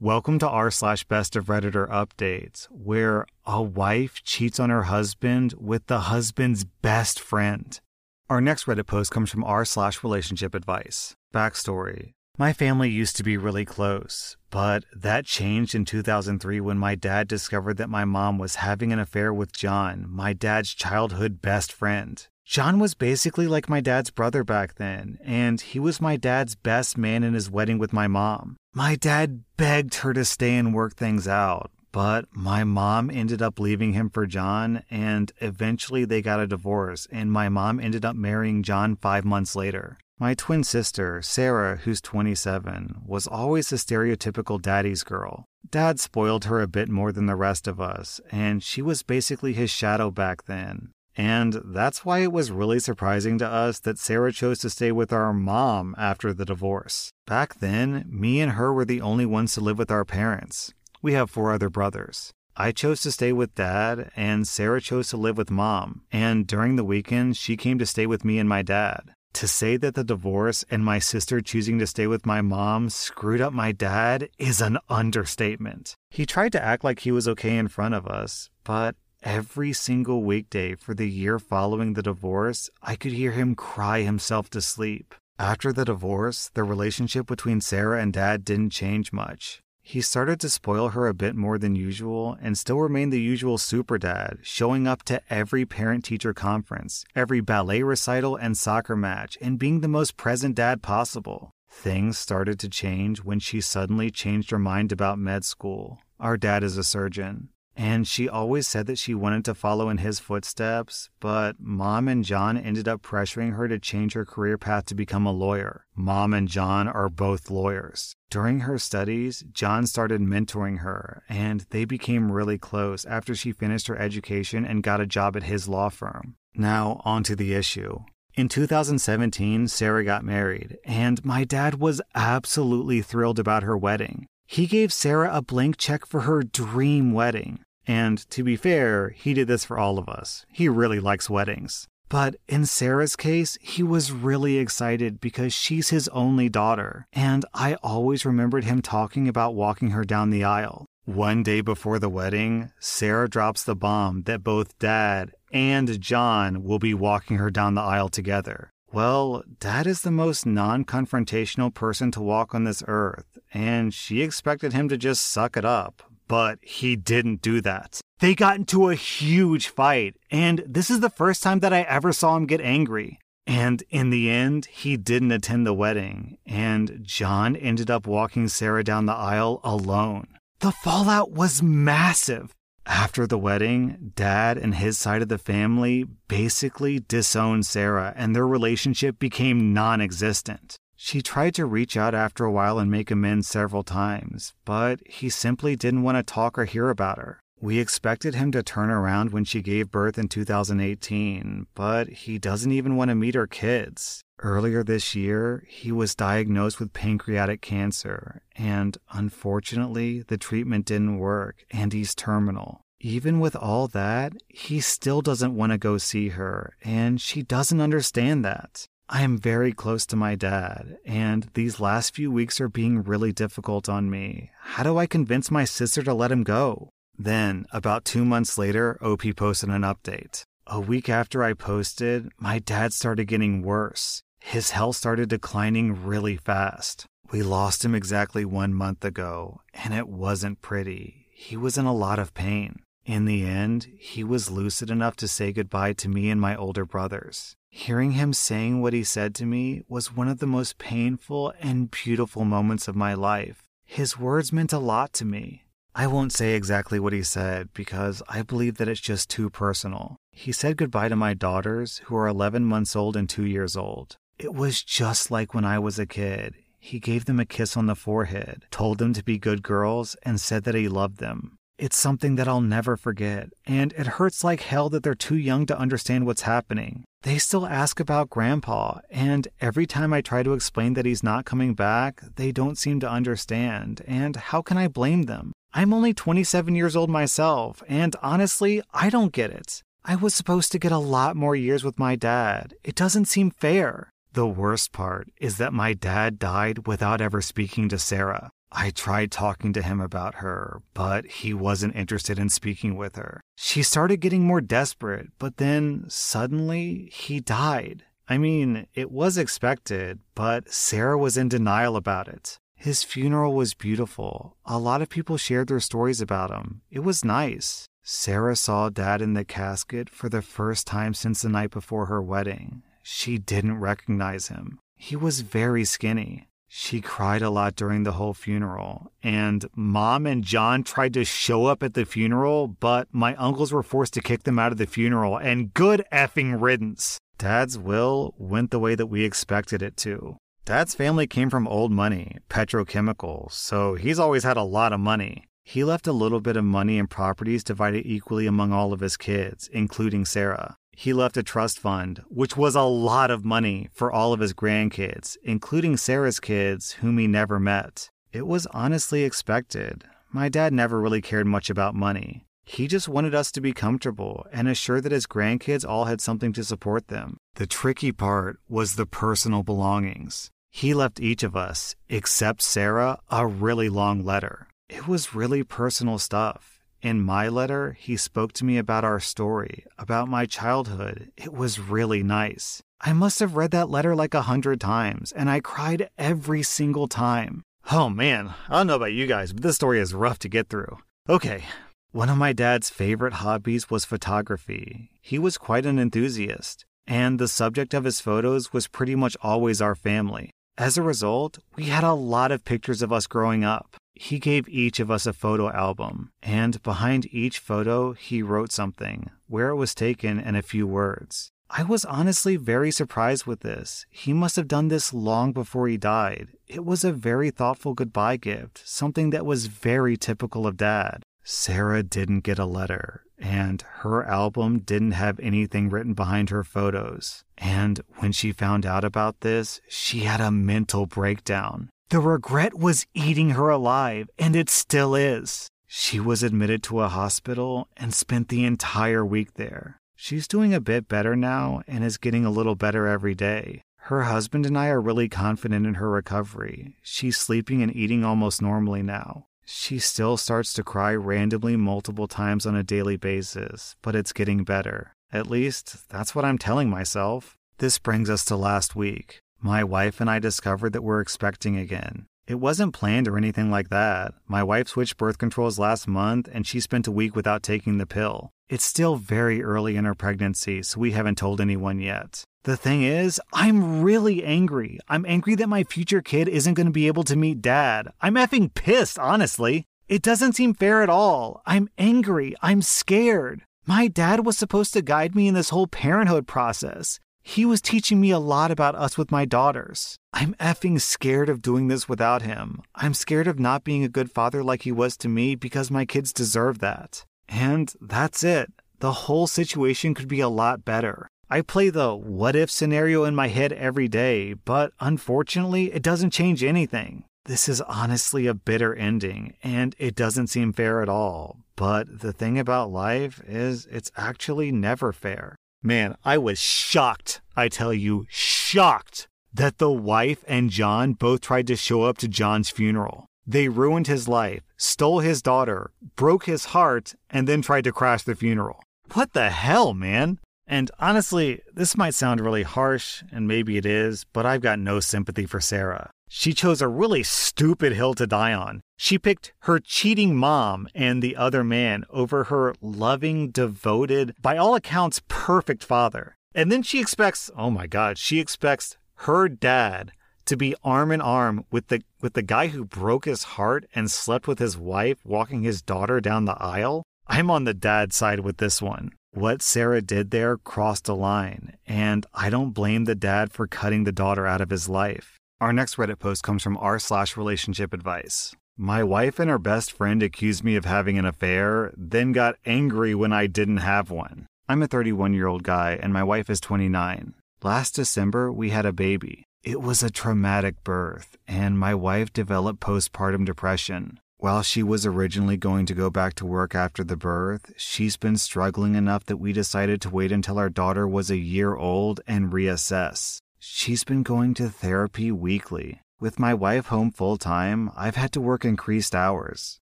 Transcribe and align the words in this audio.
Welcome 0.00 0.38
to 0.40 0.48
r 0.48 0.70
slash 0.70 1.04
best 1.04 1.36
of 1.36 1.46
Redditor 1.46 1.88
updates, 1.88 2.66
where 2.66 3.26
a 3.46 3.62
wife 3.62 4.22
cheats 4.22 4.60
on 4.60 4.68
her 4.68 4.82
husband 4.82 5.54
with 5.56 5.86
the 5.86 6.00
husband's 6.00 6.64
best 6.64 7.18
friend. 7.18 7.80
Our 8.28 8.42
next 8.42 8.66
Reddit 8.66 8.86
post 8.86 9.10
comes 9.10 9.30
from 9.30 9.42
r 9.42 9.64
slash 9.64 10.04
relationship 10.04 10.54
advice. 10.54 11.14
Backstory. 11.32 12.12
My 12.36 12.52
family 12.52 12.90
used 12.90 13.16
to 13.16 13.22
be 13.22 13.38
really 13.38 13.64
close, 13.64 14.36
but 14.50 14.84
that 14.94 15.24
changed 15.24 15.74
in 15.74 15.86
2003 15.86 16.60
when 16.60 16.76
my 16.76 16.94
dad 16.94 17.26
discovered 17.26 17.78
that 17.78 17.88
my 17.88 18.04
mom 18.04 18.36
was 18.36 18.56
having 18.56 18.92
an 18.92 18.98
affair 18.98 19.32
with 19.32 19.50
John, 19.50 20.04
my 20.10 20.34
dad's 20.34 20.74
childhood 20.74 21.40
best 21.40 21.72
friend. 21.72 22.28
John 22.46 22.78
was 22.78 22.94
basically 22.94 23.48
like 23.48 23.68
my 23.68 23.80
dad's 23.80 24.10
brother 24.10 24.44
back 24.44 24.76
then, 24.76 25.18
and 25.24 25.60
he 25.60 25.80
was 25.80 26.00
my 26.00 26.16
dad's 26.16 26.54
best 26.54 26.96
man 26.96 27.24
in 27.24 27.34
his 27.34 27.50
wedding 27.50 27.76
with 27.76 27.92
my 27.92 28.06
mom. 28.06 28.56
My 28.72 28.94
dad 28.94 29.42
begged 29.56 29.96
her 29.96 30.12
to 30.12 30.24
stay 30.24 30.54
and 30.54 30.72
work 30.72 30.94
things 30.94 31.26
out, 31.26 31.72
but 31.90 32.26
my 32.32 32.62
mom 32.62 33.10
ended 33.10 33.42
up 33.42 33.58
leaving 33.58 33.94
him 33.94 34.10
for 34.10 34.28
John, 34.28 34.84
and 34.88 35.32
eventually 35.40 36.04
they 36.04 36.22
got 36.22 36.38
a 36.38 36.46
divorce, 36.46 37.08
and 37.10 37.32
my 37.32 37.48
mom 37.48 37.80
ended 37.80 38.04
up 38.04 38.14
marrying 38.14 38.62
John 38.62 38.94
five 38.94 39.24
months 39.24 39.56
later. 39.56 39.98
My 40.16 40.34
twin 40.34 40.62
sister, 40.62 41.22
Sarah, 41.22 41.78
who's 41.78 42.00
27, 42.00 43.02
was 43.04 43.26
always 43.26 43.70
the 43.70 43.76
stereotypical 43.76 44.62
daddy's 44.62 45.02
girl. 45.02 45.46
Dad 45.68 45.98
spoiled 45.98 46.44
her 46.44 46.62
a 46.62 46.68
bit 46.68 46.88
more 46.88 47.10
than 47.10 47.26
the 47.26 47.34
rest 47.34 47.66
of 47.66 47.80
us, 47.80 48.20
and 48.30 48.62
she 48.62 48.80
was 48.80 49.02
basically 49.02 49.52
his 49.52 49.70
shadow 49.70 50.12
back 50.12 50.44
then. 50.44 50.92
And 51.16 51.62
that's 51.64 52.04
why 52.04 52.18
it 52.18 52.32
was 52.32 52.50
really 52.50 52.78
surprising 52.78 53.38
to 53.38 53.46
us 53.46 53.78
that 53.80 53.98
Sarah 53.98 54.32
chose 54.32 54.58
to 54.60 54.70
stay 54.70 54.92
with 54.92 55.12
our 55.12 55.32
mom 55.32 55.94
after 55.96 56.34
the 56.34 56.44
divorce. 56.44 57.10
Back 57.26 57.60
then, 57.60 58.04
me 58.08 58.40
and 58.40 58.52
her 58.52 58.72
were 58.72 58.84
the 58.84 59.00
only 59.00 59.24
ones 59.24 59.54
to 59.54 59.60
live 59.60 59.78
with 59.78 59.90
our 59.90 60.04
parents. 60.04 60.74
We 61.00 61.14
have 61.14 61.30
four 61.30 61.52
other 61.52 61.70
brothers. 61.70 62.32
I 62.58 62.72
chose 62.72 63.02
to 63.02 63.12
stay 63.12 63.32
with 63.32 63.54
dad, 63.54 64.10
and 64.16 64.48
Sarah 64.48 64.80
chose 64.80 65.08
to 65.10 65.16
live 65.16 65.36
with 65.36 65.50
mom. 65.50 66.02
And 66.10 66.46
during 66.46 66.76
the 66.76 66.84
weekend, 66.84 67.36
she 67.36 67.56
came 67.56 67.78
to 67.78 67.86
stay 67.86 68.06
with 68.06 68.24
me 68.24 68.38
and 68.38 68.48
my 68.48 68.62
dad. 68.62 69.12
To 69.34 69.46
say 69.46 69.76
that 69.76 69.94
the 69.94 70.04
divorce 70.04 70.64
and 70.70 70.82
my 70.82 70.98
sister 70.98 71.42
choosing 71.42 71.78
to 71.78 71.86
stay 71.86 72.06
with 72.06 72.24
my 72.24 72.40
mom 72.40 72.88
screwed 72.88 73.42
up 73.42 73.52
my 73.52 73.72
dad 73.72 74.30
is 74.38 74.62
an 74.62 74.78
understatement. 74.88 75.94
He 76.10 76.24
tried 76.24 76.52
to 76.52 76.62
act 76.62 76.82
like 76.82 77.00
he 77.00 77.12
was 77.12 77.28
okay 77.28 77.58
in 77.58 77.68
front 77.68 77.94
of 77.94 78.06
us, 78.06 78.48
but 78.64 78.96
every 79.26 79.72
single 79.72 80.22
weekday 80.22 80.76
for 80.76 80.94
the 80.94 81.10
year 81.10 81.36
following 81.40 81.94
the 81.94 82.02
divorce, 82.02 82.70
I 82.80 82.94
could 82.94 83.10
hear 83.10 83.32
him 83.32 83.56
cry 83.56 84.02
himself 84.02 84.48
to 84.50 84.60
sleep. 84.60 85.16
After 85.36 85.72
the 85.72 85.84
divorce, 85.84 86.48
the 86.54 86.62
relationship 86.62 87.26
between 87.26 87.60
Sarah 87.60 88.00
and 88.00 88.12
dad 88.12 88.44
didn't 88.44 88.70
change 88.70 89.12
much. 89.12 89.60
He 89.82 90.00
started 90.00 90.38
to 90.40 90.48
spoil 90.48 90.90
her 90.90 91.08
a 91.08 91.14
bit 91.14 91.34
more 91.34 91.58
than 91.58 91.74
usual 91.74 92.38
and 92.40 92.56
still 92.56 92.78
remained 92.78 93.12
the 93.12 93.20
usual 93.20 93.58
super 93.58 93.98
dad, 93.98 94.38
showing 94.42 94.86
up 94.86 95.02
to 95.04 95.20
every 95.28 95.66
parent 95.66 96.04
teacher 96.04 96.32
conference, 96.32 97.04
every 97.16 97.40
ballet 97.40 97.82
recital 97.82 98.36
and 98.36 98.56
soccer 98.56 98.94
match, 98.94 99.36
and 99.40 99.58
being 99.58 99.80
the 99.80 99.88
most 99.88 100.16
present 100.16 100.54
dad 100.54 100.82
possible. 100.82 101.50
Things 101.68 102.16
started 102.16 102.60
to 102.60 102.68
change 102.68 103.24
when 103.24 103.40
she 103.40 103.60
suddenly 103.60 104.10
changed 104.10 104.50
her 104.52 104.58
mind 104.58 104.92
about 104.92 105.18
med 105.18 105.44
school. 105.44 105.98
Our 106.20 106.36
dad 106.36 106.62
is 106.62 106.76
a 106.78 106.84
surgeon. 106.84 107.50
And 107.76 108.08
she 108.08 108.26
always 108.26 108.66
said 108.66 108.86
that 108.86 108.98
she 108.98 109.14
wanted 109.14 109.44
to 109.44 109.54
follow 109.54 109.90
in 109.90 109.98
his 109.98 110.18
footsteps, 110.18 111.10
but 111.20 111.56
mom 111.60 112.08
and 112.08 112.24
John 112.24 112.56
ended 112.56 112.88
up 112.88 113.02
pressuring 113.02 113.54
her 113.54 113.68
to 113.68 113.78
change 113.78 114.14
her 114.14 114.24
career 114.24 114.56
path 114.56 114.86
to 114.86 114.94
become 114.94 115.26
a 115.26 115.32
lawyer. 115.32 115.84
Mom 115.94 116.32
and 116.32 116.48
John 116.48 116.88
are 116.88 117.10
both 117.10 117.50
lawyers. 117.50 118.14
During 118.30 118.60
her 118.60 118.78
studies, 118.78 119.44
John 119.52 119.86
started 119.86 120.22
mentoring 120.22 120.78
her, 120.78 121.22
and 121.28 121.66
they 121.68 121.84
became 121.84 122.32
really 122.32 122.56
close 122.56 123.04
after 123.04 123.34
she 123.34 123.52
finished 123.52 123.88
her 123.88 123.98
education 123.98 124.64
and 124.64 124.82
got 124.82 125.02
a 125.02 125.06
job 125.06 125.36
at 125.36 125.42
his 125.42 125.68
law 125.68 125.90
firm. 125.90 126.36
Now, 126.54 127.02
on 127.04 127.22
to 127.24 127.36
the 127.36 127.52
issue. 127.52 128.00
In 128.34 128.48
2017, 128.48 129.68
Sarah 129.68 130.04
got 130.04 130.24
married, 130.24 130.78
and 130.84 131.24
my 131.24 131.44
dad 131.44 131.76
was 131.80 132.02
absolutely 132.14 133.00
thrilled 133.00 133.38
about 133.38 133.62
her 133.62 133.76
wedding. 133.76 134.26
He 134.46 134.66
gave 134.66 134.92
Sarah 134.92 135.30
a 135.32 135.42
blank 135.42 135.76
check 135.76 136.06
for 136.06 136.22
her 136.22 136.42
dream 136.42 137.12
wedding. 137.12 137.60
And 137.86 138.18
to 138.30 138.42
be 138.42 138.56
fair, 138.56 139.10
he 139.10 139.34
did 139.34 139.48
this 139.48 139.64
for 139.64 139.78
all 139.78 139.98
of 139.98 140.08
us. 140.08 140.44
He 140.48 140.68
really 140.68 141.00
likes 141.00 141.30
weddings. 141.30 141.86
But 142.08 142.36
in 142.48 142.66
Sarah's 142.66 143.16
case, 143.16 143.58
he 143.60 143.82
was 143.82 144.12
really 144.12 144.58
excited 144.58 145.20
because 145.20 145.52
she's 145.52 145.88
his 145.88 146.06
only 146.08 146.48
daughter, 146.48 147.06
and 147.12 147.44
I 147.52 147.74
always 147.82 148.24
remembered 148.24 148.62
him 148.64 148.80
talking 148.80 149.26
about 149.26 149.56
walking 149.56 149.90
her 149.90 150.04
down 150.04 150.30
the 150.30 150.44
aisle. 150.44 150.86
One 151.04 151.42
day 151.42 151.60
before 151.60 151.98
the 151.98 152.08
wedding, 152.08 152.70
Sarah 152.78 153.28
drops 153.28 153.64
the 153.64 153.76
bomb 153.76 154.22
that 154.22 154.44
both 154.44 154.78
Dad 154.78 155.32
and 155.52 156.00
John 156.00 156.62
will 156.62 156.78
be 156.78 156.94
walking 156.94 157.38
her 157.38 157.50
down 157.50 157.74
the 157.74 157.80
aisle 157.80 158.08
together. 158.08 158.70
Well, 158.92 159.42
Dad 159.58 159.86
is 159.86 160.02
the 160.02 160.10
most 160.10 160.46
non 160.46 160.84
confrontational 160.84 161.74
person 161.74 162.10
to 162.12 162.20
walk 162.20 162.54
on 162.54 162.64
this 162.64 162.82
earth, 162.86 163.35
and 163.56 163.94
she 163.94 164.22
expected 164.22 164.72
him 164.72 164.88
to 164.88 164.96
just 164.96 165.24
suck 165.24 165.56
it 165.56 165.64
up 165.64 166.02
but 166.28 166.58
he 166.62 166.96
didn't 166.96 167.42
do 167.42 167.60
that. 167.60 168.00
They 168.18 168.34
got 168.34 168.56
into 168.56 168.88
a 168.88 168.94
huge 168.94 169.68
fight, 169.68 170.16
and 170.30 170.62
this 170.66 170.90
is 170.90 171.00
the 171.00 171.10
first 171.10 171.42
time 171.42 171.60
that 171.60 171.72
I 171.72 171.82
ever 171.82 172.12
saw 172.12 172.36
him 172.36 172.46
get 172.46 172.60
angry. 172.60 173.18
And 173.46 173.82
in 173.90 174.10
the 174.10 174.28
end, 174.30 174.66
he 174.66 174.96
didn't 174.96 175.30
attend 175.30 175.66
the 175.66 175.74
wedding, 175.74 176.38
and 176.46 177.00
John 177.02 177.54
ended 177.54 177.90
up 177.90 178.06
walking 178.06 178.48
Sarah 178.48 178.82
down 178.82 179.06
the 179.06 179.12
aisle 179.12 179.60
alone. 179.62 180.26
The 180.60 180.72
fallout 180.72 181.30
was 181.30 181.62
massive. 181.62 182.52
After 182.86 183.26
the 183.26 183.38
wedding, 183.38 184.12
Dad 184.14 184.56
and 184.56 184.76
his 184.76 184.96
side 184.96 185.20
of 185.20 185.28
the 185.28 185.38
family 185.38 186.04
basically 186.28 187.00
disowned 187.00 187.66
Sarah, 187.66 188.14
and 188.16 188.34
their 188.34 188.46
relationship 188.46 189.18
became 189.18 189.74
non 189.74 190.00
existent. 190.00 190.76
She 190.96 191.20
tried 191.20 191.54
to 191.54 191.66
reach 191.66 191.96
out 191.96 192.14
after 192.14 192.44
a 192.44 192.50
while 192.50 192.78
and 192.78 192.90
make 192.90 193.10
amends 193.10 193.48
several 193.48 193.84
times, 193.84 194.54
but 194.64 195.00
he 195.06 195.28
simply 195.28 195.76
didn't 195.76 196.02
want 196.02 196.16
to 196.16 196.22
talk 196.22 196.58
or 196.58 196.64
hear 196.64 196.88
about 196.88 197.18
her. 197.18 197.40
We 197.60 197.78
expected 197.78 198.34
him 198.34 198.52
to 198.52 198.62
turn 198.62 198.90
around 198.90 199.32
when 199.32 199.44
she 199.44 199.62
gave 199.62 199.90
birth 199.90 200.18
in 200.18 200.28
2018, 200.28 201.66
but 201.74 202.08
he 202.08 202.38
doesn't 202.38 202.72
even 202.72 202.96
want 202.96 203.08
to 203.10 203.14
meet 203.14 203.34
her 203.34 203.46
kids. 203.46 204.22
Earlier 204.40 204.84
this 204.84 205.14
year, 205.14 205.64
he 205.66 205.90
was 205.90 206.14
diagnosed 206.14 206.78
with 206.78 206.92
pancreatic 206.92 207.62
cancer, 207.62 208.42
and 208.54 208.98
unfortunately, 209.12 210.22
the 210.22 210.36
treatment 210.36 210.84
didn't 210.84 211.18
work, 211.18 211.64
and 211.70 211.94
he's 211.94 212.14
terminal. 212.14 212.82
Even 213.00 213.40
with 213.40 213.56
all 213.56 213.88
that, 213.88 214.34
he 214.48 214.80
still 214.80 215.22
doesn't 215.22 215.56
want 215.56 215.72
to 215.72 215.78
go 215.78 215.96
see 215.96 216.30
her, 216.30 216.76
and 216.82 217.20
she 217.20 217.42
doesn't 217.42 217.80
understand 217.80 218.44
that. 218.44 218.86
I 219.08 219.22
am 219.22 219.38
very 219.38 219.72
close 219.72 220.04
to 220.06 220.16
my 220.16 220.34
dad, 220.34 220.98
and 221.06 221.48
these 221.54 221.78
last 221.78 222.12
few 222.12 222.32
weeks 222.32 222.60
are 222.60 222.68
being 222.68 223.04
really 223.04 223.32
difficult 223.32 223.88
on 223.88 224.10
me. 224.10 224.50
How 224.60 224.82
do 224.82 224.98
I 224.98 225.06
convince 225.06 225.48
my 225.48 225.64
sister 225.64 226.02
to 226.02 226.12
let 226.12 226.32
him 226.32 226.42
go? 226.42 226.90
Then, 227.16 227.66
about 227.70 228.04
two 228.04 228.24
months 228.24 228.58
later, 228.58 228.98
OP 229.00 229.22
posted 229.36 229.68
an 229.70 229.82
update. 229.82 230.42
A 230.66 230.80
week 230.80 231.08
after 231.08 231.44
I 231.44 231.52
posted, 231.52 232.30
my 232.40 232.58
dad 232.58 232.92
started 232.92 233.26
getting 233.26 233.62
worse. 233.62 234.22
His 234.40 234.70
health 234.70 234.96
started 234.96 235.28
declining 235.28 236.04
really 236.04 236.36
fast. 236.36 237.06
We 237.30 237.44
lost 237.44 237.84
him 237.84 237.94
exactly 237.94 238.44
one 238.44 238.74
month 238.74 239.04
ago, 239.04 239.60
and 239.72 239.94
it 239.94 240.08
wasn't 240.08 240.62
pretty. 240.62 241.28
He 241.30 241.56
was 241.56 241.78
in 241.78 241.84
a 241.84 241.94
lot 241.94 242.18
of 242.18 242.34
pain. 242.34 242.80
In 243.06 243.24
the 243.24 243.44
end, 243.46 243.86
he 243.96 244.24
was 244.24 244.50
lucid 244.50 244.90
enough 244.90 245.14
to 245.16 245.28
say 245.28 245.52
goodbye 245.52 245.92
to 245.92 246.08
me 246.08 246.28
and 246.28 246.40
my 246.40 246.56
older 246.56 246.84
brothers. 246.84 247.54
Hearing 247.70 248.12
him 248.12 248.32
saying 248.32 248.82
what 248.82 248.92
he 248.92 249.04
said 249.04 249.32
to 249.36 249.46
me 249.46 249.82
was 249.88 250.16
one 250.16 250.26
of 250.26 250.40
the 250.40 250.46
most 250.46 250.78
painful 250.78 251.52
and 251.60 251.88
beautiful 251.88 252.44
moments 252.44 252.88
of 252.88 252.96
my 252.96 253.14
life. 253.14 253.62
His 253.84 254.18
words 254.18 254.52
meant 254.52 254.72
a 254.72 254.80
lot 254.80 255.12
to 255.14 255.24
me. 255.24 255.62
I 255.94 256.08
won't 256.08 256.32
say 256.32 256.54
exactly 256.54 256.98
what 256.98 257.12
he 257.12 257.22
said 257.22 257.68
because 257.72 258.24
I 258.28 258.42
believe 258.42 258.76
that 258.78 258.88
it's 258.88 259.00
just 259.00 259.30
too 259.30 259.50
personal. 259.50 260.16
He 260.32 260.50
said 260.50 260.76
goodbye 260.76 261.08
to 261.08 261.14
my 261.16 261.32
daughters, 261.32 261.98
who 262.06 262.16
are 262.16 262.26
11 262.26 262.64
months 262.64 262.96
old 262.96 263.16
and 263.16 263.30
2 263.30 263.44
years 263.46 263.76
old. 263.76 264.16
It 264.36 264.52
was 264.52 264.82
just 264.82 265.30
like 265.30 265.54
when 265.54 265.64
I 265.64 265.78
was 265.78 266.00
a 266.00 266.06
kid. 266.06 266.56
He 266.80 266.98
gave 266.98 267.24
them 267.26 267.38
a 267.38 267.46
kiss 267.46 267.76
on 267.76 267.86
the 267.86 267.94
forehead, 267.94 268.64
told 268.72 268.98
them 268.98 269.12
to 269.12 269.22
be 269.22 269.38
good 269.38 269.62
girls, 269.62 270.16
and 270.24 270.40
said 270.40 270.64
that 270.64 270.74
he 270.74 270.88
loved 270.88 271.18
them. 271.18 271.55
It's 271.78 271.98
something 271.98 272.36
that 272.36 272.48
I'll 272.48 272.62
never 272.62 272.96
forget, 272.96 273.50
and 273.66 273.92
it 273.92 274.16
hurts 274.16 274.42
like 274.42 274.62
hell 274.62 274.88
that 274.88 275.02
they're 275.02 275.14
too 275.14 275.36
young 275.36 275.66
to 275.66 275.78
understand 275.78 276.24
what's 276.24 276.42
happening. 276.42 277.04
They 277.20 277.36
still 277.36 277.66
ask 277.66 278.00
about 278.00 278.30
Grandpa, 278.30 279.00
and 279.10 279.46
every 279.60 279.84
time 279.84 280.14
I 280.14 280.22
try 280.22 280.42
to 280.42 280.54
explain 280.54 280.94
that 280.94 281.04
he's 281.04 281.22
not 281.22 281.44
coming 281.44 281.74
back, 281.74 282.22
they 282.36 282.50
don't 282.50 282.78
seem 282.78 282.98
to 283.00 283.10
understand, 283.10 284.00
and 284.06 284.36
how 284.36 284.62
can 284.62 284.78
I 284.78 284.88
blame 284.88 285.24
them? 285.24 285.52
I'm 285.74 285.92
only 285.92 286.14
27 286.14 286.74
years 286.74 286.96
old 286.96 287.10
myself, 287.10 287.82
and 287.86 288.16
honestly, 288.22 288.80
I 288.94 289.10
don't 289.10 289.32
get 289.32 289.50
it. 289.50 289.82
I 290.02 290.16
was 290.16 290.34
supposed 290.34 290.72
to 290.72 290.78
get 290.78 290.92
a 290.92 290.98
lot 290.98 291.36
more 291.36 291.56
years 291.56 291.84
with 291.84 291.98
my 291.98 292.16
dad. 292.16 292.72
It 292.84 292.94
doesn't 292.94 293.26
seem 293.26 293.50
fair. 293.50 294.08
The 294.32 294.46
worst 294.46 294.92
part 294.92 295.28
is 295.42 295.58
that 295.58 295.74
my 295.74 295.92
dad 295.92 296.38
died 296.38 296.86
without 296.86 297.20
ever 297.20 297.42
speaking 297.42 297.90
to 297.90 297.98
Sarah. 297.98 298.50
I 298.78 298.90
tried 298.90 299.32
talking 299.32 299.72
to 299.72 299.80
him 299.80 300.02
about 300.02 300.36
her, 300.36 300.82
but 300.92 301.24
he 301.26 301.54
wasn't 301.54 301.96
interested 301.96 302.38
in 302.38 302.50
speaking 302.50 302.94
with 302.94 303.16
her. 303.16 303.40
She 303.56 303.82
started 303.82 304.18
getting 304.18 304.44
more 304.44 304.60
desperate, 304.60 305.28
but 305.38 305.56
then 305.56 306.04
suddenly 306.08 307.08
he 307.10 307.40
died. 307.40 308.04
I 308.28 308.36
mean, 308.36 308.86
it 308.94 309.10
was 309.10 309.38
expected, 309.38 310.18
but 310.34 310.70
Sarah 310.70 311.16
was 311.16 311.38
in 311.38 311.48
denial 311.48 311.96
about 311.96 312.28
it. 312.28 312.58
His 312.74 313.02
funeral 313.02 313.54
was 313.54 313.72
beautiful. 313.72 314.58
A 314.66 314.78
lot 314.78 315.00
of 315.00 315.08
people 315.08 315.38
shared 315.38 315.68
their 315.68 315.80
stories 315.80 316.20
about 316.20 316.50
him. 316.50 316.82
It 316.90 317.00
was 317.00 317.24
nice. 317.24 317.86
Sarah 318.02 318.56
saw 318.56 318.90
Dad 318.90 319.22
in 319.22 319.32
the 319.32 319.44
casket 319.44 320.10
for 320.10 320.28
the 320.28 320.42
first 320.42 320.86
time 320.86 321.14
since 321.14 321.40
the 321.40 321.48
night 321.48 321.70
before 321.70 322.06
her 322.06 322.20
wedding. 322.20 322.82
She 323.02 323.38
didn't 323.38 323.80
recognize 323.80 324.48
him. 324.48 324.78
He 324.96 325.16
was 325.16 325.40
very 325.40 325.84
skinny. 325.86 326.48
She 326.78 327.00
cried 327.00 327.40
a 327.40 327.48
lot 327.48 327.74
during 327.74 328.02
the 328.02 328.12
whole 328.12 328.34
funeral, 328.34 329.10
and 329.22 329.64
mom 329.74 330.26
and 330.26 330.44
John 330.44 330.84
tried 330.84 331.14
to 331.14 331.24
show 331.24 331.64
up 331.64 331.82
at 331.82 331.94
the 331.94 332.04
funeral, 332.04 332.68
but 332.68 333.08
my 333.10 333.34
uncles 333.36 333.72
were 333.72 333.82
forced 333.82 334.12
to 334.12 334.20
kick 334.20 334.42
them 334.42 334.58
out 334.58 334.72
of 334.72 334.78
the 334.78 334.86
funeral, 334.86 335.38
and 335.38 335.72
good 335.72 336.04
effing 336.12 336.60
riddance. 336.60 337.18
Dad's 337.38 337.78
will 337.78 338.34
went 338.36 338.70
the 338.72 338.78
way 338.78 338.94
that 338.94 339.06
we 339.06 339.24
expected 339.24 339.80
it 339.80 339.96
to. 340.04 340.36
Dad's 340.66 340.94
family 340.94 341.26
came 341.26 341.48
from 341.48 341.66
old 341.66 341.92
money, 341.92 342.36
petrochemicals, 342.50 343.52
so 343.52 343.94
he's 343.94 344.18
always 344.18 344.44
had 344.44 344.58
a 344.58 344.62
lot 344.62 344.92
of 344.92 345.00
money. 345.00 345.48
He 345.64 345.82
left 345.82 346.06
a 346.06 346.12
little 346.12 346.42
bit 346.42 346.58
of 346.58 346.64
money 346.64 346.98
and 346.98 347.08
properties 347.08 347.64
divided 347.64 348.04
equally 348.04 348.46
among 348.46 348.74
all 348.74 348.92
of 348.92 349.00
his 349.00 349.16
kids, 349.16 349.70
including 349.72 350.26
Sarah. 350.26 350.76
He 350.98 351.12
left 351.12 351.36
a 351.36 351.42
trust 351.42 351.78
fund, 351.78 352.22
which 352.30 352.56
was 352.56 352.74
a 352.74 352.80
lot 352.80 353.30
of 353.30 353.44
money 353.44 353.90
for 353.92 354.10
all 354.10 354.32
of 354.32 354.40
his 354.40 354.54
grandkids, 354.54 355.36
including 355.44 355.98
Sarah's 355.98 356.40
kids, 356.40 356.92
whom 356.92 357.18
he 357.18 357.26
never 357.26 357.60
met. 357.60 358.08
It 358.32 358.46
was 358.46 358.66
honestly 358.68 359.22
expected. 359.22 360.04
My 360.32 360.48
dad 360.48 360.72
never 360.72 360.98
really 360.98 361.20
cared 361.20 361.46
much 361.46 361.68
about 361.68 361.94
money. 361.94 362.46
He 362.64 362.88
just 362.88 363.10
wanted 363.10 363.34
us 363.34 363.52
to 363.52 363.60
be 363.60 363.74
comfortable 363.74 364.46
and 364.50 364.68
assure 364.68 365.02
that 365.02 365.12
his 365.12 365.26
grandkids 365.26 365.86
all 365.86 366.06
had 366.06 366.22
something 366.22 366.54
to 366.54 366.64
support 366.64 367.08
them. 367.08 367.36
The 367.56 367.66
tricky 367.66 368.10
part 368.10 368.58
was 368.66 368.94
the 368.94 369.06
personal 369.06 369.62
belongings. 369.62 370.50
He 370.70 370.94
left 370.94 371.20
each 371.20 371.42
of 371.42 371.54
us, 371.54 371.94
except 372.08 372.62
Sarah, 372.62 373.18
a 373.30 373.46
really 373.46 373.90
long 373.90 374.24
letter. 374.24 374.68
It 374.88 375.06
was 375.06 375.34
really 375.34 375.62
personal 375.62 376.18
stuff. 376.18 376.75
In 377.06 377.22
my 377.22 377.48
letter, 377.48 377.92
he 377.92 378.16
spoke 378.16 378.52
to 378.54 378.64
me 378.64 378.78
about 378.78 379.04
our 379.04 379.20
story, 379.20 379.84
about 379.96 380.26
my 380.26 380.44
childhood. 380.44 381.30
It 381.36 381.52
was 381.52 381.78
really 381.78 382.24
nice. 382.24 382.82
I 383.00 383.12
must 383.12 383.38
have 383.38 383.54
read 383.54 383.70
that 383.70 383.88
letter 383.88 384.16
like 384.16 384.34
a 384.34 384.48
hundred 384.50 384.80
times, 384.80 385.30
and 385.30 385.48
I 385.48 385.60
cried 385.60 386.10
every 386.18 386.64
single 386.64 387.06
time. 387.06 387.62
Oh 387.92 388.08
man, 388.08 388.54
I 388.68 388.78
don't 388.78 388.88
know 388.88 388.96
about 388.96 389.12
you 389.12 389.28
guys, 389.28 389.52
but 389.52 389.62
this 389.62 389.76
story 389.76 390.00
is 390.00 390.14
rough 390.14 390.40
to 390.40 390.48
get 390.48 390.68
through. 390.68 390.98
Okay, 391.28 391.62
one 392.10 392.28
of 392.28 392.38
my 392.38 392.52
dad's 392.52 392.90
favorite 392.90 393.34
hobbies 393.34 393.88
was 393.88 394.04
photography. 394.04 395.12
He 395.20 395.38
was 395.38 395.58
quite 395.58 395.86
an 395.86 396.00
enthusiast, 396.00 396.86
and 397.06 397.38
the 397.38 397.46
subject 397.46 397.94
of 397.94 398.02
his 398.02 398.20
photos 398.20 398.72
was 398.72 398.88
pretty 398.88 399.14
much 399.14 399.36
always 399.42 399.80
our 399.80 399.94
family. 399.94 400.50
As 400.76 400.98
a 400.98 401.02
result, 401.02 401.60
we 401.76 401.84
had 401.84 402.02
a 402.02 402.14
lot 402.14 402.50
of 402.50 402.64
pictures 402.64 403.00
of 403.00 403.12
us 403.12 403.28
growing 403.28 403.62
up. 403.62 403.94
He 404.18 404.38
gave 404.38 404.66
each 404.68 404.98
of 404.98 405.10
us 405.10 405.26
a 405.26 405.34
photo 405.34 405.70
album, 405.70 406.32
and 406.42 406.82
behind 406.82 407.32
each 407.32 407.58
photo, 407.58 408.14
he 408.14 408.42
wrote 408.42 408.72
something, 408.72 409.30
where 409.46 409.68
it 409.68 409.76
was 409.76 409.94
taken, 409.94 410.40
and 410.40 410.56
a 410.56 410.62
few 410.62 410.86
words. 410.86 411.52
I 411.68 411.82
was 411.82 412.06
honestly 412.06 412.56
very 412.56 412.90
surprised 412.90 413.44
with 413.44 413.60
this. 413.60 414.06
He 414.08 414.32
must 414.32 414.56
have 414.56 414.68
done 414.68 414.88
this 414.88 415.12
long 415.12 415.52
before 415.52 415.86
he 415.86 415.98
died. 415.98 416.48
It 416.66 416.84
was 416.84 417.04
a 417.04 417.12
very 417.12 417.50
thoughtful 417.50 417.92
goodbye 417.92 418.38
gift, 418.38 418.82
something 418.88 419.30
that 419.30 419.44
was 419.44 419.66
very 419.66 420.16
typical 420.16 420.66
of 420.66 420.78
Dad. 420.78 421.22
Sarah 421.44 422.02
didn't 422.02 422.40
get 422.40 422.58
a 422.58 422.64
letter, 422.64 423.22
and 423.38 423.82
her 423.98 424.24
album 424.24 424.78
didn't 424.78 425.12
have 425.12 425.38
anything 425.40 425.90
written 425.90 426.14
behind 426.14 426.50
her 426.50 426.64
photos. 426.64 427.44
And 427.58 428.00
when 428.16 428.32
she 428.32 428.50
found 428.52 428.86
out 428.86 429.04
about 429.04 429.40
this, 429.40 429.80
she 429.88 430.20
had 430.20 430.40
a 430.40 430.50
mental 430.50 431.04
breakdown. 431.04 431.90
The 432.08 432.20
regret 432.20 432.78
was 432.78 433.04
eating 433.14 433.50
her 433.50 433.68
alive, 433.68 434.30
and 434.38 434.54
it 434.54 434.70
still 434.70 435.16
is. 435.16 435.68
She 435.88 436.20
was 436.20 436.44
admitted 436.44 436.84
to 436.84 437.00
a 437.00 437.08
hospital 437.08 437.88
and 437.96 438.14
spent 438.14 438.48
the 438.48 438.64
entire 438.64 439.24
week 439.24 439.54
there. 439.54 440.00
She's 440.14 440.46
doing 440.46 440.72
a 440.72 440.80
bit 440.80 441.08
better 441.08 441.34
now 441.34 441.82
and 441.88 442.04
is 442.04 442.16
getting 442.16 442.44
a 442.44 442.50
little 442.50 442.76
better 442.76 443.08
every 443.08 443.34
day. 443.34 443.82
Her 444.02 444.22
husband 444.22 444.66
and 444.66 444.78
I 444.78 444.86
are 444.88 445.00
really 445.00 445.28
confident 445.28 445.84
in 445.84 445.94
her 445.94 446.08
recovery. 446.08 446.96
She's 447.02 447.36
sleeping 447.36 447.82
and 447.82 447.94
eating 447.94 448.24
almost 448.24 448.62
normally 448.62 449.02
now. 449.02 449.46
She 449.64 449.98
still 449.98 450.36
starts 450.36 450.72
to 450.74 450.84
cry 450.84 451.12
randomly 451.12 451.76
multiple 451.76 452.28
times 452.28 452.66
on 452.66 452.76
a 452.76 452.84
daily 452.84 453.16
basis, 453.16 453.96
but 454.00 454.14
it's 454.14 454.32
getting 454.32 454.62
better. 454.62 455.12
At 455.32 455.50
least, 455.50 456.08
that's 456.08 456.36
what 456.36 456.44
I'm 456.44 456.56
telling 456.56 456.88
myself. 456.88 457.56
This 457.78 457.98
brings 457.98 458.30
us 458.30 458.44
to 458.44 458.56
last 458.56 458.94
week. 458.94 459.40
My 459.60 459.82
wife 459.82 460.20
and 460.20 460.28
I 460.28 460.38
discovered 460.38 460.92
that 460.92 461.02
we're 461.02 461.20
expecting 461.20 461.76
again. 461.76 462.26
It 462.46 462.56
wasn't 462.56 462.94
planned 462.94 463.26
or 463.26 463.36
anything 463.36 463.70
like 463.70 463.88
that. 463.88 464.34
My 464.46 464.62
wife 464.62 464.88
switched 464.88 465.16
birth 465.16 465.38
controls 465.38 465.78
last 465.78 466.06
month 466.06 466.48
and 466.52 466.66
she 466.66 466.78
spent 466.78 467.08
a 467.08 467.12
week 467.12 467.34
without 467.34 467.62
taking 467.62 467.98
the 467.98 468.06
pill. 468.06 468.50
It's 468.68 468.84
still 468.84 469.16
very 469.16 469.62
early 469.62 469.96
in 469.96 470.04
her 470.04 470.14
pregnancy, 470.14 470.82
so 470.82 471.00
we 471.00 471.12
haven't 471.12 471.38
told 471.38 471.60
anyone 471.60 472.00
yet. 472.00 472.44
The 472.64 472.76
thing 472.76 473.02
is, 473.02 473.40
I'm 473.52 474.02
really 474.02 474.44
angry. 474.44 474.98
I'm 475.08 475.24
angry 475.26 475.54
that 475.56 475.68
my 475.68 475.84
future 475.84 476.20
kid 476.20 476.48
isn't 476.48 476.74
going 476.74 476.86
to 476.86 476.92
be 476.92 477.06
able 477.06 477.24
to 477.24 477.36
meet 477.36 477.62
dad. 477.62 478.12
I'm 478.20 478.34
effing 478.34 478.74
pissed, 478.74 479.18
honestly. 479.18 479.84
It 480.08 480.22
doesn't 480.22 480.54
seem 480.54 480.74
fair 480.74 481.02
at 481.02 481.10
all. 481.10 481.62
I'm 481.64 481.88
angry. 481.96 482.54
I'm 482.62 482.82
scared. 482.82 483.62
My 483.86 484.08
dad 484.08 484.44
was 484.44 484.58
supposed 484.58 484.92
to 484.94 485.02
guide 485.02 485.36
me 485.36 485.46
in 485.46 485.54
this 485.54 485.70
whole 485.70 485.86
parenthood 485.86 486.48
process. 486.48 487.20
He 487.48 487.64
was 487.64 487.80
teaching 487.80 488.20
me 488.20 488.32
a 488.32 488.40
lot 488.40 488.72
about 488.72 488.96
us 488.96 489.16
with 489.16 489.30
my 489.30 489.44
daughters. 489.44 490.16
I'm 490.32 490.54
effing 490.54 491.00
scared 491.00 491.48
of 491.48 491.62
doing 491.62 491.86
this 491.86 492.08
without 492.08 492.42
him. 492.42 492.82
I'm 492.96 493.14
scared 493.14 493.46
of 493.46 493.60
not 493.60 493.84
being 493.84 494.02
a 494.02 494.08
good 494.08 494.32
father 494.32 494.64
like 494.64 494.82
he 494.82 494.90
was 494.90 495.16
to 495.18 495.28
me 495.28 495.54
because 495.54 495.88
my 495.88 496.04
kids 496.04 496.32
deserve 496.32 496.80
that. 496.80 497.24
And 497.48 497.94
that's 498.00 498.42
it. 498.42 498.72
The 498.98 499.12
whole 499.12 499.46
situation 499.46 500.12
could 500.12 500.26
be 500.26 500.40
a 500.40 500.48
lot 500.48 500.84
better. 500.84 501.28
I 501.48 501.60
play 501.60 501.88
the 501.88 502.16
what 502.16 502.56
if 502.56 502.68
scenario 502.68 503.22
in 503.22 503.36
my 503.36 503.46
head 503.46 503.72
every 503.72 504.08
day, 504.08 504.54
but 504.54 504.92
unfortunately, 504.98 505.92
it 505.92 506.02
doesn't 506.02 506.32
change 506.32 506.64
anything. 506.64 507.22
This 507.44 507.68
is 507.68 507.80
honestly 507.82 508.48
a 508.48 508.54
bitter 508.54 508.92
ending, 508.92 509.54
and 509.62 509.94
it 509.98 510.16
doesn't 510.16 510.48
seem 510.48 510.72
fair 510.72 511.00
at 511.00 511.08
all. 511.08 511.60
But 511.76 512.22
the 512.22 512.32
thing 512.32 512.58
about 512.58 512.90
life 512.90 513.40
is, 513.46 513.86
it's 513.86 514.10
actually 514.16 514.72
never 514.72 515.12
fair. 515.12 515.54
Man, 515.86 516.16
I 516.24 516.36
was 516.36 516.58
shocked, 516.58 517.40
I 517.56 517.68
tell 517.68 517.94
you, 517.94 518.26
shocked 518.28 519.28
that 519.54 519.78
the 519.78 519.88
wife 519.88 520.42
and 520.48 520.68
John 520.68 521.12
both 521.12 521.42
tried 521.42 521.68
to 521.68 521.76
show 521.76 522.02
up 522.02 522.18
to 522.18 522.26
John's 522.26 522.70
funeral. 522.70 523.26
They 523.46 523.68
ruined 523.68 524.08
his 524.08 524.26
life, 524.26 524.64
stole 524.76 525.20
his 525.20 525.42
daughter, 525.42 525.92
broke 526.16 526.46
his 526.46 526.64
heart, 526.74 527.14
and 527.30 527.46
then 527.46 527.62
tried 527.62 527.84
to 527.84 527.92
crash 527.92 528.24
the 528.24 528.34
funeral. 528.34 528.82
What 529.12 529.32
the 529.32 529.50
hell, 529.50 529.94
man? 529.94 530.40
And 530.66 530.90
honestly, 530.98 531.60
this 531.72 531.96
might 531.96 532.14
sound 532.14 532.40
really 532.40 532.64
harsh, 532.64 533.22
and 533.30 533.46
maybe 533.46 533.76
it 533.76 533.86
is, 533.86 534.26
but 534.32 534.44
I've 534.44 534.62
got 534.62 534.80
no 534.80 534.98
sympathy 534.98 535.46
for 535.46 535.60
Sarah. 535.60 536.10
She 536.38 536.52
chose 536.52 536.82
a 536.82 536.86
really 536.86 537.22
stupid 537.22 537.94
hill 537.94 538.12
to 538.12 538.26
die 538.26 538.52
on. 538.52 538.82
She 538.98 539.18
picked 539.18 539.54
her 539.60 539.78
cheating 539.78 540.36
mom 540.36 540.86
and 540.94 541.22
the 541.22 541.34
other 541.34 541.64
man 541.64 542.04
over 542.10 542.44
her 542.44 542.74
loving, 542.82 543.50
devoted, 543.50 544.34
by 544.42 544.58
all 544.58 544.74
accounts, 544.74 545.22
perfect 545.28 545.82
father. 545.82 546.36
And 546.54 546.70
then 546.70 546.82
she 546.82 547.00
expects, 547.00 547.50
oh 547.56 547.70
my 547.70 547.86
God, 547.86 548.18
she 548.18 548.38
expects 548.38 548.98
her 549.20 549.48
dad 549.48 550.12
to 550.44 550.58
be 550.58 550.74
arm 550.84 551.10
in 551.10 551.22
arm 551.22 551.64
with 551.70 551.88
the 551.88 552.02
with 552.20 552.34
the 552.34 552.42
guy 552.42 552.66
who 552.66 552.84
broke 552.84 553.24
his 553.24 553.56
heart 553.56 553.86
and 553.94 554.10
slept 554.10 554.46
with 554.46 554.58
his 554.58 554.76
wife 554.76 555.16
walking 555.24 555.62
his 555.62 555.80
daughter 555.80 556.20
down 556.20 556.44
the 556.44 556.62
aisle. 556.62 557.02
I'm 557.26 557.50
on 557.50 557.64
the 557.64 557.72
dad 557.72 558.12
side 558.12 558.40
with 558.40 558.58
this 558.58 558.82
one. 558.82 559.12
What 559.32 559.62
Sarah 559.62 560.02
did 560.02 560.32
there 560.32 560.58
crossed 560.58 561.08
a 561.08 561.14
line, 561.14 561.78
and 561.86 562.26
I 562.34 562.50
don't 562.50 562.74
blame 562.74 563.06
the 563.06 563.14
dad 563.14 563.54
for 563.54 563.66
cutting 563.66 564.04
the 564.04 564.12
daughter 564.12 564.46
out 564.46 564.60
of 564.60 564.68
his 564.68 564.86
life. 564.86 565.35
Our 565.58 565.72
next 565.72 565.96
Reddit 565.96 566.18
post 566.18 566.42
comes 566.42 566.62
from 566.62 566.76
r 566.76 566.98
slash 566.98 567.34
relationship 567.34 567.94
advice. 567.94 568.54
My 568.76 569.02
wife 569.02 569.38
and 569.38 569.48
her 569.48 569.58
best 569.58 569.90
friend 569.90 570.22
accused 570.22 570.62
me 570.62 570.76
of 570.76 570.84
having 570.84 571.16
an 571.16 571.24
affair, 571.24 571.94
then 571.96 572.32
got 572.32 572.56
angry 572.66 573.14
when 573.14 573.32
I 573.32 573.46
didn't 573.46 573.78
have 573.78 574.10
one. 574.10 574.48
I'm 574.68 574.82
a 574.82 574.86
31 574.86 575.32
year 575.32 575.46
old 575.46 575.62
guy, 575.62 575.98
and 575.98 576.12
my 576.12 576.22
wife 576.22 576.50
is 576.50 576.60
29. 576.60 577.32
Last 577.62 577.94
December, 577.94 578.52
we 578.52 578.68
had 578.68 578.84
a 578.84 578.92
baby. 578.92 579.44
It 579.62 579.80
was 579.80 580.02
a 580.02 580.10
traumatic 580.10 580.84
birth, 580.84 581.38
and 581.48 581.78
my 581.78 581.94
wife 581.94 582.34
developed 582.34 582.80
postpartum 582.80 583.46
depression. 583.46 584.20
While 584.36 584.62
she 584.62 584.82
was 584.82 585.06
originally 585.06 585.56
going 585.56 585.86
to 585.86 585.94
go 585.94 586.10
back 586.10 586.34
to 586.34 586.44
work 586.44 586.74
after 586.74 587.02
the 587.02 587.16
birth, 587.16 587.72
she's 587.78 588.18
been 588.18 588.36
struggling 588.36 588.94
enough 588.94 589.24
that 589.24 589.38
we 589.38 589.54
decided 589.54 590.02
to 590.02 590.10
wait 590.10 590.32
until 590.32 590.58
our 590.58 590.68
daughter 590.68 591.08
was 591.08 591.30
a 591.30 591.38
year 591.38 591.74
old 591.74 592.20
and 592.26 592.52
reassess. 592.52 593.40
She's 593.68 594.04
been 594.04 594.22
going 594.22 594.54
to 594.54 594.68
therapy 594.68 595.32
weekly. 595.32 596.00
With 596.20 596.38
my 596.38 596.54
wife 596.54 596.86
home 596.86 597.10
full 597.10 597.36
time, 597.36 597.90
I've 597.96 598.14
had 598.14 598.30
to 598.32 598.40
work 598.40 598.64
increased 598.64 599.12
hours. 599.12 599.80